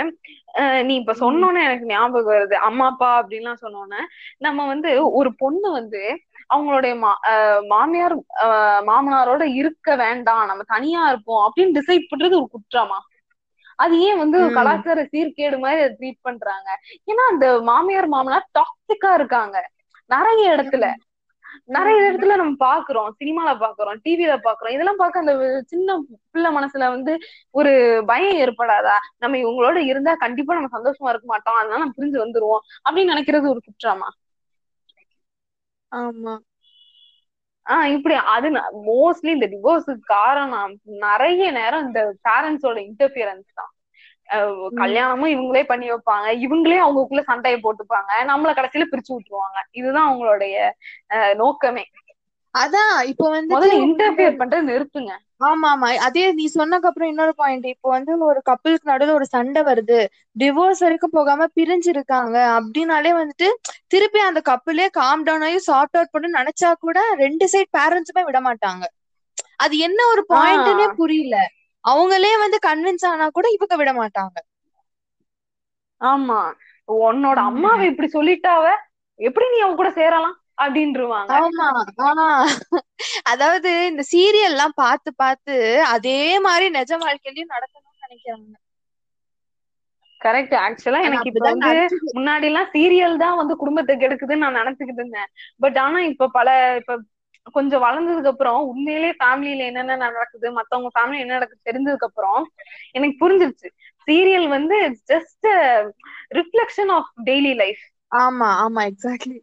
நீ 0.83 0.93
இப்ப. 0.97 1.13
சொன்னோன்னே 1.21 1.61
எனக்கு 1.67 1.85
ஞாபகம் 1.91 2.31
வருது 2.31 2.55
அம்மா 2.67 2.87
அப்பா 2.91 3.09
அப்படின்லாம் 3.19 3.63
சொன்னோன்னே 3.63 4.01
நம்ம 4.39 4.65
வந்து 4.67 4.89
ஒரு 5.19 5.29
பொண்ணு 5.41 5.67
வந்து 5.77 6.01
அவங்களுடைய 6.49 6.93
மா 6.97 7.11
அஹ் 7.27 7.61
மாமியார் 7.67 8.15
மாமனாரோட 8.87 9.43
இருக்க 9.53 9.95
வேண்டாம் 9.95 10.45
நம்ம 10.45 10.63
தனியா 10.67 11.07
இருப்போம் 11.09 11.43
அப்படின்னு 11.45 11.77
டிசைட் 11.77 12.09
பண்றது 12.11 12.35
ஒரு 12.35 12.47
குற்றமா? 12.55 12.99
அது 13.79 13.95
ஏன் 14.01 14.17
வந்து. 14.17 14.37
கலாச்சார 14.53 14.99
சீர்கேடு 15.11 15.57
மாதிரி 15.59 15.81
அதை 15.81 15.95
ட்ரீட் 15.99 16.19
பண்றாங்க? 16.21 16.69
ஏன்னா 17.11 17.23
அந்த 17.29 17.47
மாமியார் 17.63 18.07
மாமனார் 18.07 18.47
டாக்ஸிக்கா 18.55 19.13
இருக்காங்க. 19.13 19.57
நிறைய 20.09 20.55
இடத்துல. 20.55 20.85
நிறைய. 21.69 21.97
இடத்துல 22.07 22.35
நம்ம 22.35 22.55
பாக்குறோம் 22.65 23.09
சினிமால 23.19 23.49
பாக்குறோம் 23.57 23.99
டிவில 24.05 24.33
பாக்குறோம் 24.43 24.73
இதெல்லாம் 24.73 24.95
பார்க்க 24.95 25.23
அந்த 25.23 25.33
சின்ன 25.65 25.95
பிள்ளை 26.31 26.49
மனசுல 26.55 26.89
வந்து 26.89 27.13
ஒரு 27.55 27.71
பயம் 28.05 28.37
ஏற்படாதா? 28.37 28.95
நம்ம 29.17 29.37
இவங்களோட 29.37 29.77
இருந்தா 29.85 30.13
கண்டிப்பா 30.15 30.53
நம்ம 30.53 30.71
சந்தோஷமா 30.73 31.09
இருக்க 31.09 31.27
மாட்டோம். 31.27 31.55
அதனால 31.55 31.79
நம்ம 31.79 31.97
பிரிஞ்சு 31.99 32.19
வந்துருவோம் 32.25 32.63
அப்படின்னு 32.85 33.13
நினைக்கிறது 33.13 33.53
ஒரு 33.53 33.61
குற்றமா? 33.67 34.09
ஆமா. 35.91 36.33
ஆஹ் 37.65 37.85
இப்படி 37.85 38.15
அது 38.35 38.49
மோஸ்ட்லி 38.89 39.29
இந்த 39.35 39.47
டிவோர்ஸுக்கு 39.47 39.99
காரணம் 40.11 40.73
நிறைய 41.05 41.51
நேரம் 41.51 41.85
இந்த 41.85 42.01
பேரண்ட்ஸோட 42.29 42.77
இன்டர்பியரன்ஸ் 42.83 43.49
தான். 43.53 43.71
கல்யாணமும் 44.73 45.29
இவங்களே 45.29 45.63
பண்ணி 45.63 45.87
வைப்பாங்க. 45.91 46.27
இவங்களே 46.45 46.77
அவங்களுக்குள்ள 46.85 47.21
சண்டையை 47.21 47.59
போட்டுப்பாங்க. 47.61 48.11
நம்மள 48.31 48.51
கடைசியில 48.57 48.85
பிரிச்சு 48.91 49.13
விட்டுருவாங்க. 49.13 49.59
இதுதான் 49.71 50.09
அவங்களுடைய 50.09 50.55
நோக்கமே. 51.35 51.85
அதான் 52.53 52.93
இப்போ 53.11 53.25
முதல்ல 53.49 53.73
இன்டர்பியர் 53.85 54.39
பண்றது 54.41 54.69
நிறுத்துங்க. 54.71 55.13
ஆமா 55.41 55.67
ஆமா 55.71 55.87
அதே 56.05 56.23
நீ 56.37 56.45
சொன்னதுக்கு 56.53 56.89
அப்புறம் 56.89 57.09
இன்னொரு 57.11 57.33
பாயிண்ட் 57.35 57.65
இப்போ 57.71 57.89
வந்து 57.93 58.11
ஒரு 58.27 58.39
கப்பலுக்கு 58.47 58.89
நடுவுல 58.89 59.15
ஒரு 59.17 59.27
சண்டை 59.27 59.61
வருது. 59.63 59.99
டிவோர்ஸ் 60.35 60.81
வரைக்கும் 60.85 61.13
போகாம 61.13 61.47
பிரிஞ்சிருக்காங்க. 61.55 62.35
அப்படின்னாலே 62.57 63.11
வந்துட்டு 63.19 63.49
திருப்பி 63.87 64.21
அந்த 64.25 64.41
கப்பலே 64.49 64.87
காம் 64.97 65.25
டவுன் 65.25 65.45
ஆகி 65.47 65.59
சார்ட் 65.67 65.97
அவுட் 65.97 66.13
பண்ணு 66.13 66.37
நினைச்சா 66.39 66.71
கூட 66.81 66.95
ரெண்டு 67.23 67.47
சைட் 67.53 67.71
பேரண்ட்ஸுமே 67.71 68.23
விட 68.27 68.41
மாட்டாங்க. 68.47 68.83
அது 69.63 69.75
என்ன 69.87 69.99
ஒரு 70.11 70.23
பாயிண்ட்னே 70.31 70.87
புரியல. 70.97 71.35
அவங்களே 71.85 72.31
வந்து 72.43 72.57
கன்வின்ஸ் 72.61 73.05
ஆனா 73.05 73.27
கூட 73.31 73.47
இவங்க 73.55 73.75
விட 73.77 73.91
மாட்டாங்க. 73.97 74.37
ஆமா. 76.01 76.39
உன்னோட 77.01 77.37
அம்மாவை 77.49 77.85
இப்படி 77.89 78.09
சொல்லிட்டாவ? 78.13 78.65
எப்படி 79.19 79.45
நீ 79.47 79.57
அவங்க 79.59 79.79
கூட 79.79 79.91
சேரலாம்? 79.95 80.37
அப்படின்ருவாங்க. 80.57 81.33
அதாவது 83.31 83.71
இந்த 83.89 84.03
சீரியல் 84.11 84.51
எல்லாம் 84.51 84.77
பார்த்து 84.77 85.09
பார்த்து 85.15 85.55
அதே 85.95 86.17
மாதிரி 86.47 86.67
நிஜ 86.77 86.91
வாழ்க்கையிலயும் 87.03 87.53
நடக்கணும்னு 87.55 88.03
நினைக்கிறாங்க. 88.05 88.55
கரெக்ட். 90.21 90.55
ஆக்சுவலா 90.63 91.01
எனக்கு 91.07 91.29
இப்ப 91.31 91.43
வந்து 91.47 91.73
முன்னாடி 92.09 92.45
எல்லாம் 92.49 92.71
சீரியல் 92.73 93.21
தான் 93.23 93.37
வந்து 93.41 93.53
குடும்பத்தை 93.61 93.93
கெடுக்குதுன்னு 93.97 94.45
நான் 94.45 94.59
நினைச்சுக்கிட்டு 94.61 95.01
இருந்தேன். 95.03 95.29
பட் 95.63 95.77
ஆனா 95.83 95.99
இப்ப 96.11 96.29
பல 96.37 96.49
இப்ப 96.81 96.95
கொஞ்சம் 97.55 97.83
வளர்ந்ததுக்கு 97.83 98.31
அப்புறம் 98.31 98.61
உண்மையிலேயே 98.71 99.13
ஃபேமிலியில 99.19 99.67
என்னென்ன 99.69 99.97
நடக்குது 100.07 100.47
மத்தவங்க 100.57 100.89
ஃபேமிலி 100.95 101.19
என்ன 101.23 101.35
நடக்குது 101.37 101.67
தெரிஞ்சதுக்கு 101.69 102.07
அப்புறம் 102.09 102.41
எனக்கு 102.95 103.15
புரிஞ்சிருச்சு. 103.21 103.69
சீரியல் 104.07 104.47
வந்து 104.55 104.77
just 105.11 105.47
reflection 106.37 106.91
of 106.97 107.11
daily 107.29 107.53
life 107.61 107.83
ஆமா 108.17 108.49
ஆமா 108.63 108.81
எக்ஸாக்ட்லி 108.89 109.37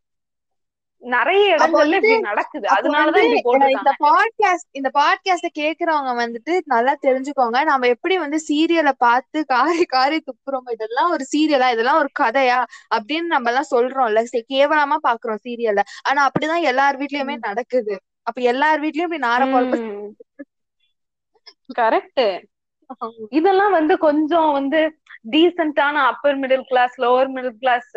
நிறைய 1.05 1.55
இடங்கள்ல 1.55 1.95
இப்படி 1.95 2.19
நடக்குது. 2.21 2.67
அதனாலதான் 2.69 3.69
இந்த 3.71 3.93
பாட்காஸ்ட் 4.05 4.69
இந்த 4.71 4.91
பாட்காஸ்ட 4.95 5.49
கேக்குறவங்க 5.59 6.13
வந்துட்டு 6.23 6.55
நல்லா 6.65 6.95
தெரிஞ்சுக்கோங்க. 7.03 7.59
நம்ம 7.65 7.87
எப்படி 7.87 8.19
வந்து 8.19 8.41
சீரியலை 8.49 8.93
பார்த்து 8.99 9.45
காரி 9.47 9.85
காரி 9.85 10.23
துப்புறோம் 10.29 10.73
இதெல்லாம் 10.73 11.11
ஒரு 11.11 11.27
சீரியலா 11.37 11.69
இதெல்லாம் 11.73 11.99
ஒரு 11.99 12.11
கதையா 12.21 12.59
அப்படின்னு 12.95 13.33
நம்ம 13.35 13.51
எல்லாம் 13.51 13.71
சொல்றோம்ல. 13.71 14.25
கேவலமா 14.55 14.99
பாக்குறோம் 15.09 15.43
சீரியல்ல 15.45 15.83
ஆனா 16.03 16.29
அப்படிதான் 16.29 16.63
எல்லார் 16.63 16.99
வீட்லயுமே 16.99 17.37
நடக்குது. 17.41 18.01
அப்ப 18.23 18.41
எல்லார் 18.41 18.81
வீட்லயும் 18.81 19.09
இப்படி 19.09 19.27
நார 19.27 19.43
கரெக்ட் 21.79 22.25
இதெல்லாம் 23.39 23.73
வந்து 23.73 23.95
கொஞ்சம் 23.99 24.51
வந்து 24.53 24.81
டீசென்டான 25.33 25.97
upper 26.11 26.39
middle 26.43 26.65
class 26.71 26.95
lower 27.01 27.31
middle 27.35 27.59
class 27.63 27.91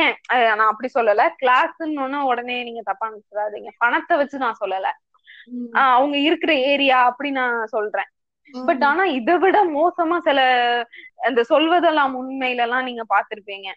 ஏன்? 0.00 0.14
நான் 0.58 0.70
அப்படி 0.70 0.88
சொல்லல. 0.94 1.24
கிளாஸ்ன்னு 1.42 2.20
உடனே 2.30 2.56
நீங்க 2.62 2.82
தப்பா 2.82 3.08
நினைச்சிடாதீங்க. 3.10 3.70
பணத்தை 3.84 4.16
வச்சு 4.16 4.44
நான் 4.44 4.60
சொல்லல. 4.62 4.88
அவங்க 5.90 6.16
இருக்கிற 6.28 6.52
ஏரியா 6.70 6.98
அப்படி 7.10 7.30
நான் 7.32 7.58
சொல்றேன். 7.66 8.08
பட் 8.68 8.84
ஆனா 8.84 9.02
இதை 9.18 9.34
விட 9.38 9.58
மோசமா 9.74 10.16
சில 10.20 10.40
அந்த 11.20 11.40
சொல்வதெல்லாம் 11.50 12.14
உண்மையில 12.20 12.64
எல்லாம் 12.66 12.86
நீங்க 12.88 13.04
பாத்திருப்பீங்க 13.14 13.68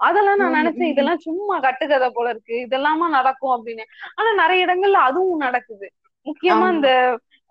அதெல்லாம் 0.00 0.40
நான் 0.40 0.56
நினைச்சேன். 0.58 0.92
இதெல்லாம் 0.92 1.24
சும்மா 1.26 1.56
கட்டுக்கதை 1.60 2.08
போல 2.10 2.32
இருக்கு. 2.34 2.54
இதெல்லாமா 2.66 3.06
நடக்கும் 3.10 3.54
அப்படின்னு. 3.56 3.84
ஆனா 4.16 4.30
நிறைய 4.42 4.66
இடங்கள்ல 4.66 5.00
அதுவும் 5.08 5.44
நடக்குது. 5.46 5.86
முக்கியமா. 6.26 6.66
இந்த 6.76 6.90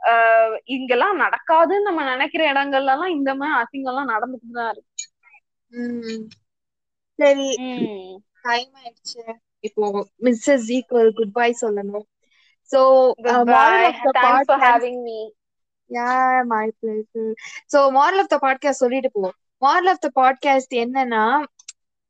ஆஹ் 0.04 0.56
இங்கெல்லாம் 0.74 1.18
நடக்காதுன்னு 1.20 1.88
நம்ம 1.88 2.04
நினைக்கிற 2.10 2.44
இடங்கள்ல 2.54 2.94
எல்லாம் 2.94 3.13
இந்த 3.13 3.32
மாதிரி 3.36 3.58
அசிங்கம் 3.62 3.92
எல்லாம் 3.94 4.12
நடந்துட்டு 4.13 4.50
தான் 4.54 4.72
இருக்கு. 4.74 5.06
ம். 5.72 6.24
சரி. 7.20 7.48
டைம் 8.42 8.72
ஆயிடுச்சு. 8.76 9.22
இப்போ 9.63 9.84
மிஸ்ஸஸ் 10.24 10.68
ஈக்குவல் 10.78 11.13
குட் 11.13 11.34
பை 11.34 11.50
சொல்லணும் 11.62 12.06
so 12.72 12.80
Goodbye. 13.20 13.54
Moral 13.54 13.86
of 13.89 14.02
the 14.08 14.12
Thanks 14.18 14.46
for 14.46 14.58
podcast 14.58 14.66
having 14.68 14.98
me. 15.04 15.20
Yeah 15.89 16.10
my 16.46 16.66
place 16.78 17.24
so 17.74 17.80
moral 17.98 18.20
of 18.20 18.32
the 18.34 18.38
podcast 18.44 18.82
சொல்லிட்டு 18.84 19.12
போவோம். 19.12 19.36
மாரல் 19.62 19.89
ஆஃப் 19.89 20.04
த 20.06 20.10
பாட்காஸ்ட் 20.16 20.74
என்னன்னா 20.84 21.24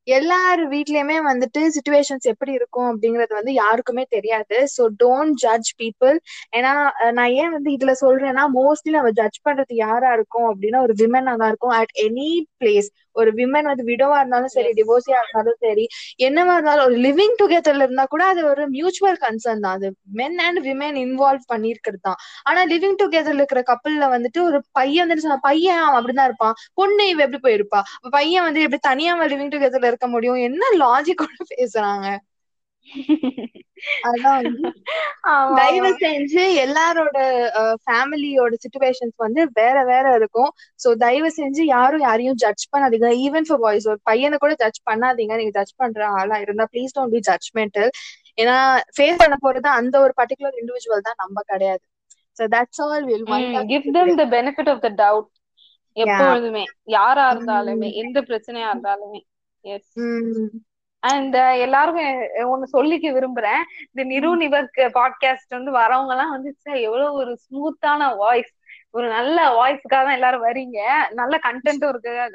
எல்லார் 0.07 0.61
வீட்லயுமே 0.69 1.17
வந்துட்டு 1.27 1.61
சுச்சுவேஷன்ஸ் 1.75 2.25
எப்படி 2.25 2.51
இருக்கும் 2.53 2.87
அப்படிங்கறது 2.91 3.33
வந்து 3.33 3.53
யாருக்குமே 3.53 4.03
தெரியாது. 4.09 4.57
ஸோ 4.75 4.83
டோன்ட் 5.03 5.35
ஜட்ஜ் 5.43 5.69
பீப்புள் 5.77 6.15
ஏன்னா 6.57 6.71
நான் 7.11 7.33
ஏன் 7.41 7.51
வந்து 7.51 7.69
இதுல 7.77 7.93
சொல்றேன்னா 8.01 8.45
மோஸ்ட்லி 8.59 8.93
நம்ம 8.97 9.11
ஜட்ஜ் 9.11 9.39
பண்றது 9.47 9.75
யாரா 9.85 10.11
இருக்கும் 10.13 10.47
அப்படின்னா 10.51 10.81
ஒரு 10.81 10.95
விமனா 11.01 11.35
தான் 11.35 11.51
இருக்கும். 11.53 11.75
அட் 11.79 11.95
எனி 12.07 12.29
பிளேஸ் 12.61 12.89
ஒரு 13.13 13.31
விமன் 13.31 13.69
வந்து 13.71 13.83
விடோவா 13.83 14.17
இருந்தாலும் 14.19 14.53
சரி. 14.55 14.71
டிவோர்ஸியா 14.73 15.19
இருந்தாலும் 15.21 15.59
சரி 15.59 15.85
என்னவா 16.19 16.53
இருந்தாலும் 16.53 16.85
ஒரு 16.85 16.97
லிவிங் 16.97 17.35
டுகெதர்ல 17.41 17.81
இருந்தா 17.81 18.05
கூட 18.05 18.25
அது 18.25 18.45
ஒரு 18.45 18.69
மியூச்சுவல் 18.69 19.19
கன்சர்ன் 19.21 19.59
தான். 19.59 19.73
அது 19.73 19.89
மென் 20.13 20.39
அண்ட் 20.39 20.61
விமன் 20.65 20.97
இன்வால்வ் 21.03 21.45
பண்ணிருக்கிறது 21.53 22.01
தான். 22.01 22.19
ஆனா 22.43 22.65
லிவிங் 22.65 22.97
டுகெதர்ல 23.03 23.41
இருக்கிற 23.41 23.63
கப்பல்ல 23.71 24.07
வந்துட்டு 24.15 24.41
ஒரு 24.43 24.59
பையன் 24.71 25.03
வந்துட்டு 25.03 25.25
சொன்னா, 25.27 25.39
பையன் 25.41 25.79
அவன் 25.79 25.99
அப்படிதான் 25.99 26.25
இருப்பான். 26.25 26.55
பொண்ணு 26.73 27.07
இவ 27.07 27.21
எப்படி 27.23 27.41
போயிருப்பா? 27.43 27.81
பையன் 28.11 28.43
வந்து 28.43 28.61
எப்படி 28.61 28.81
தனியா 28.81 29.15
லிவிங் 29.25 29.53
டுகெதர்ல 29.55 29.85
இருக்க 29.85 30.07
முடியும்? 30.07 30.39
என்ன 30.41 30.63
லாஜிக்கோட 30.77 31.33
பேசுறாங்க? 31.53 32.07
தயவு. 35.59 35.89
செஞ்சு 36.03 36.43
எல்லாரோட 36.63 37.17
ஃபேமிலியோட 37.85 38.53
சுச்சுவேஷன்ஸ் 38.63 39.17
வந்து 39.25 39.41
வேற 39.59 39.77
வேற 39.91 40.05
இருக்கும். 40.19 40.51
சோ 40.83 40.89
தயவு 41.03 41.29
செஞ்சு 41.39 41.63
யாரும் 41.75 42.03
யாரையும் 42.07 42.39
ஜட்ஜ் 42.43 42.65
பண்ணாதீங்க. 42.73 43.09
ஈவன் 43.25 43.47
ஃபார் 43.49 43.61
பாய்ஸ் 43.65 43.87
ஒரு 43.93 43.99
பையனை 44.09 44.37
கூட 44.43 44.53
ஜட்ஜ் 44.63 44.81
பண்ணாதீங்க. 44.89 45.33
நீங்க 45.41 45.53
ஜட்ஜ் 45.59 45.79
பண்ற 45.83 46.09
ஆளா 46.19 46.37
இருந்தா 46.45 46.67
ப்ளீஸ் 46.73 46.95
டோன்ட் 46.97 47.15
பி 47.15 47.21
ஜட்ஜ்மெண்டல் 47.29 47.91
ஏன்னா 48.41 48.57
ஃபேஸ் 48.97 49.21
பண்ண 49.23 49.35
போறது 49.45 49.69
அந்த 49.79 49.95
ஒரு 50.05 50.13
பர்டிகுலர் 50.19 50.59
இண்டிவிஜுவல் 50.61 51.07
தான் 51.07 51.21
நம்ம 51.23 51.37
கிடையாது. 51.51 51.83
So 52.37 52.43
that's 52.55 52.81
all 52.85 53.05
will 53.11 53.25
give 53.73 53.87
them 53.97 54.09
the 54.21 54.27
benefit 54.37 54.69
of 54.73 54.79
the 54.85 54.93
doubt 55.03 55.29
எப்பொழுதுமே. 56.03 56.63
யாரா 56.97 57.25
இருந்தாலுமே 57.33 57.89
எந்த 58.03 58.19
பிரச்சனையா 58.29 58.69
இருந்தாலுமே. 58.73 59.21
எஸ் 59.63 59.91
அண்ட் 61.03 61.35
எல்லாருக்கும் 61.35 62.11
ஒண்ணு 62.51 62.75
சொல்லிக்க 62.75 63.07
விரும்புறேன். 63.11 63.61
இந்த 63.91 64.03
நிரு 64.03 64.29
நிவர்க் 64.35 64.81
பாட்காஸ்ட் 64.93 65.55
வந்து 65.55 65.71
வரவங்க 65.71 66.13
எல்லாம் 66.15 66.29
வந்து 66.29 66.55
எவ்வளவு 66.63 67.13
ஒரு 67.13 67.37
ஸ்மூத்தான 67.43 68.15
வாய்ஸ் 68.17 68.53
ஒரு 68.91 69.07
நல்ல 69.07 69.37
வாய்ஸ்க்காக 69.53 70.03
தான் 70.03 70.17
எல்லாரும் 70.17 70.45
வரீங்க 70.45 70.79
நல்ல 71.09 71.39
கண்டென்ட்டும் 71.43 71.89
இருக்கு 71.89 72.31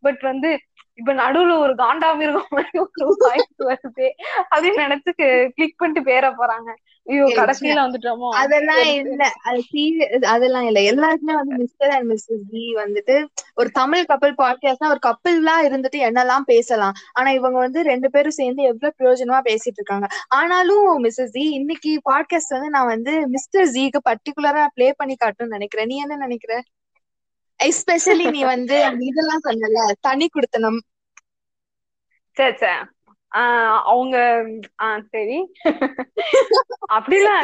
பட் 0.00 0.20
வந்து 0.20 0.58
இப்ப 0.94 1.12
நடுவுல 1.14 1.58
ஒரு 1.58 1.74
காண்டாமிருகம் 1.74 2.50
மாதிரி 2.50 2.78
ஒரு 2.78 3.16
வாய்ஸ் 3.18 3.62
வருது. 3.62 4.06
அப்படின்னு 4.50 4.80
நினைச்சு 4.84 5.48
கிளிக் 5.48 5.78
பண்ணிட்டு 5.78 6.10
பேர 6.10 6.32
போறாங்க. 6.38 6.70
ஐயோ 7.08 7.24
கடைசியில 7.24 7.78
வந்துட்டோமோ? 7.78 8.28
அதெல்லாம் 8.28 8.76
சரி, 8.76 8.92
இல்ல. 8.92 9.32
அது 9.44 9.64
serious- 9.72 10.24
அதெல்லாம் 10.24 10.66
இல்ல. 10.66 10.82
எல்லாருக்குமே 10.82 11.34
வந்து 11.34 11.56
மிஸ்டர் 11.56 11.90
அண்ட் 11.90 12.10
மிஸ்ஸஸ் 12.10 12.40
பி 12.50 12.74
வந்துட்டு 12.74 13.26
ஒரு 13.54 13.70
தமிழ் 13.70 14.04
கப்பல் 14.04 14.34
பாட்காஸ்ட்னா 14.34 14.88
ஒரு 14.88 14.98
கப்பல்லா 15.06 15.50
இருந்துட்டு 15.62 15.96
என்னெல்லாம் 15.96 16.40
பேசலாம். 16.44 16.92
ஆனா 17.12 17.30
இவங்க 17.30 17.58
வந்து 17.58 17.82
ரெண்டு 17.82 18.10
பேரும் 18.10 18.30
சேர்ந்து 18.30 18.62
எவ்வளவு 18.62 18.94
பிரயோஜனமா 18.98 19.40
பேசிட்டு 19.44 19.76
இருக்காங்க. 19.76 20.06
ஆனாலும் 20.28 21.04
மிஸ்ஸஸ் 21.04 21.30
ஜி 21.30 21.50
இன்னைக்கு 21.50 22.00
பாட்காஸ்ட் 22.10 22.48
வந்து 22.48 22.70
நான் 22.70 22.86
வந்து 22.86 23.28
மிஸ்டர் 23.28 23.66
ஜிக்கு 23.66 23.98
பர்டிகுலரா 24.10 24.66
ப்ளே 24.74 24.92
பண்ணி 24.96 25.16
காட்டணும்னு 25.24 25.46
நினைக்கிறேன். 25.46 25.86
நீ 25.86 25.96
என்ன 25.96 26.16
நினைக்கிற? 26.16 26.62
எஸ்பெஷலி 27.64 28.30
நீ 28.30 28.44
வந்து 28.44 28.96
இதெல்லாம் 28.98 29.40
சொன்னல 29.44 29.92
தனி 30.00 30.28
குடுத்தனம். 30.28 30.78
சே 32.32 32.52
சே 32.52 32.66
ஆஹ் 33.38 33.80
அவங்க 33.90 34.16
ஆஹ் 34.82 35.04
சரி. 35.10 35.38
அப்படிலாம் 36.96 37.42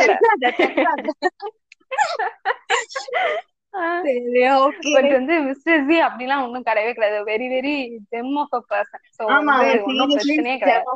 பட் 4.94 5.10
வந்து 5.18 5.34
மிஸ்டர் 5.48 5.84
ஜி 5.86 5.96
அப்படிலாம் 6.06 6.44
ஒண்ணும் 6.44 6.66
கிடையவே 6.66 6.92
கிடையாது. 6.92 7.18
Very 7.26 7.46
very 7.52 7.74
gem 8.12 8.34
of 8.42 8.54
a 8.54 8.62
person 8.70 9.04
so 9.16 9.24
ஒன்னும் 9.86 10.12
பிரச்சனையே 10.16 10.56
கிடையாது. 10.58 10.88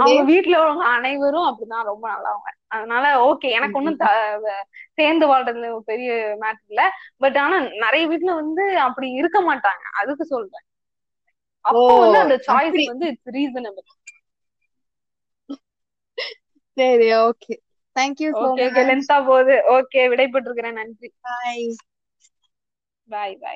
அவங்க 0.00 0.20
உள்ளவங்க 0.40 0.84
அனைவரும் 0.94 1.48
அப்படிதான். 1.48 1.88
ரொம்ப 1.90 2.04
நல்லவங்க. 2.12 2.48
அதனால 2.68 3.04
ஓகே 3.24 3.48
எனக்கு 3.56 3.78
ஒண்ணும் 3.78 3.98
சேர்ந்து 4.98 5.24
வாழ்றது 5.26 5.58
ஒரு 5.70 5.82
பெரிய 5.84 6.10
மேட்டர் 6.40 6.68
இல்ல. 6.68 6.82
பட் 7.18 7.38
ஆனா 7.38 7.56
நிறைய 7.84 8.04
வீட்டுல 8.08 8.32
வந்து 8.42 8.64
அப்படி 8.86 9.08
இருக்க 9.20 9.40
மாட்டாங்க. 9.44 9.84
அதுக்கு 10.00 10.24
சொல்றேன். 10.26 10.64
அப்போ 11.64 11.82
வந்து 12.02 12.18
அந்த 12.24 12.36
சாய்ஸ். 12.48 12.80
வந்து 12.92 13.08
இட்ஸ் 13.12 13.34
ரீசனபிள் 13.36 13.88
சரி 16.76 17.08
ஓகே 17.20 17.54
தேங்க்யூ 17.96 18.28
ஓகே 18.42 18.66
லென்த்தா 18.88 19.16
போகுது. 19.28 19.56
ஓகே 19.76 20.02
விடைபெற்று 20.12 20.48
இருக்கிறேன் 20.48 20.78
நன்றி. 20.80 21.08
Bye. 21.26 21.66
பாய் 23.08 23.34
பாய் 23.36 23.52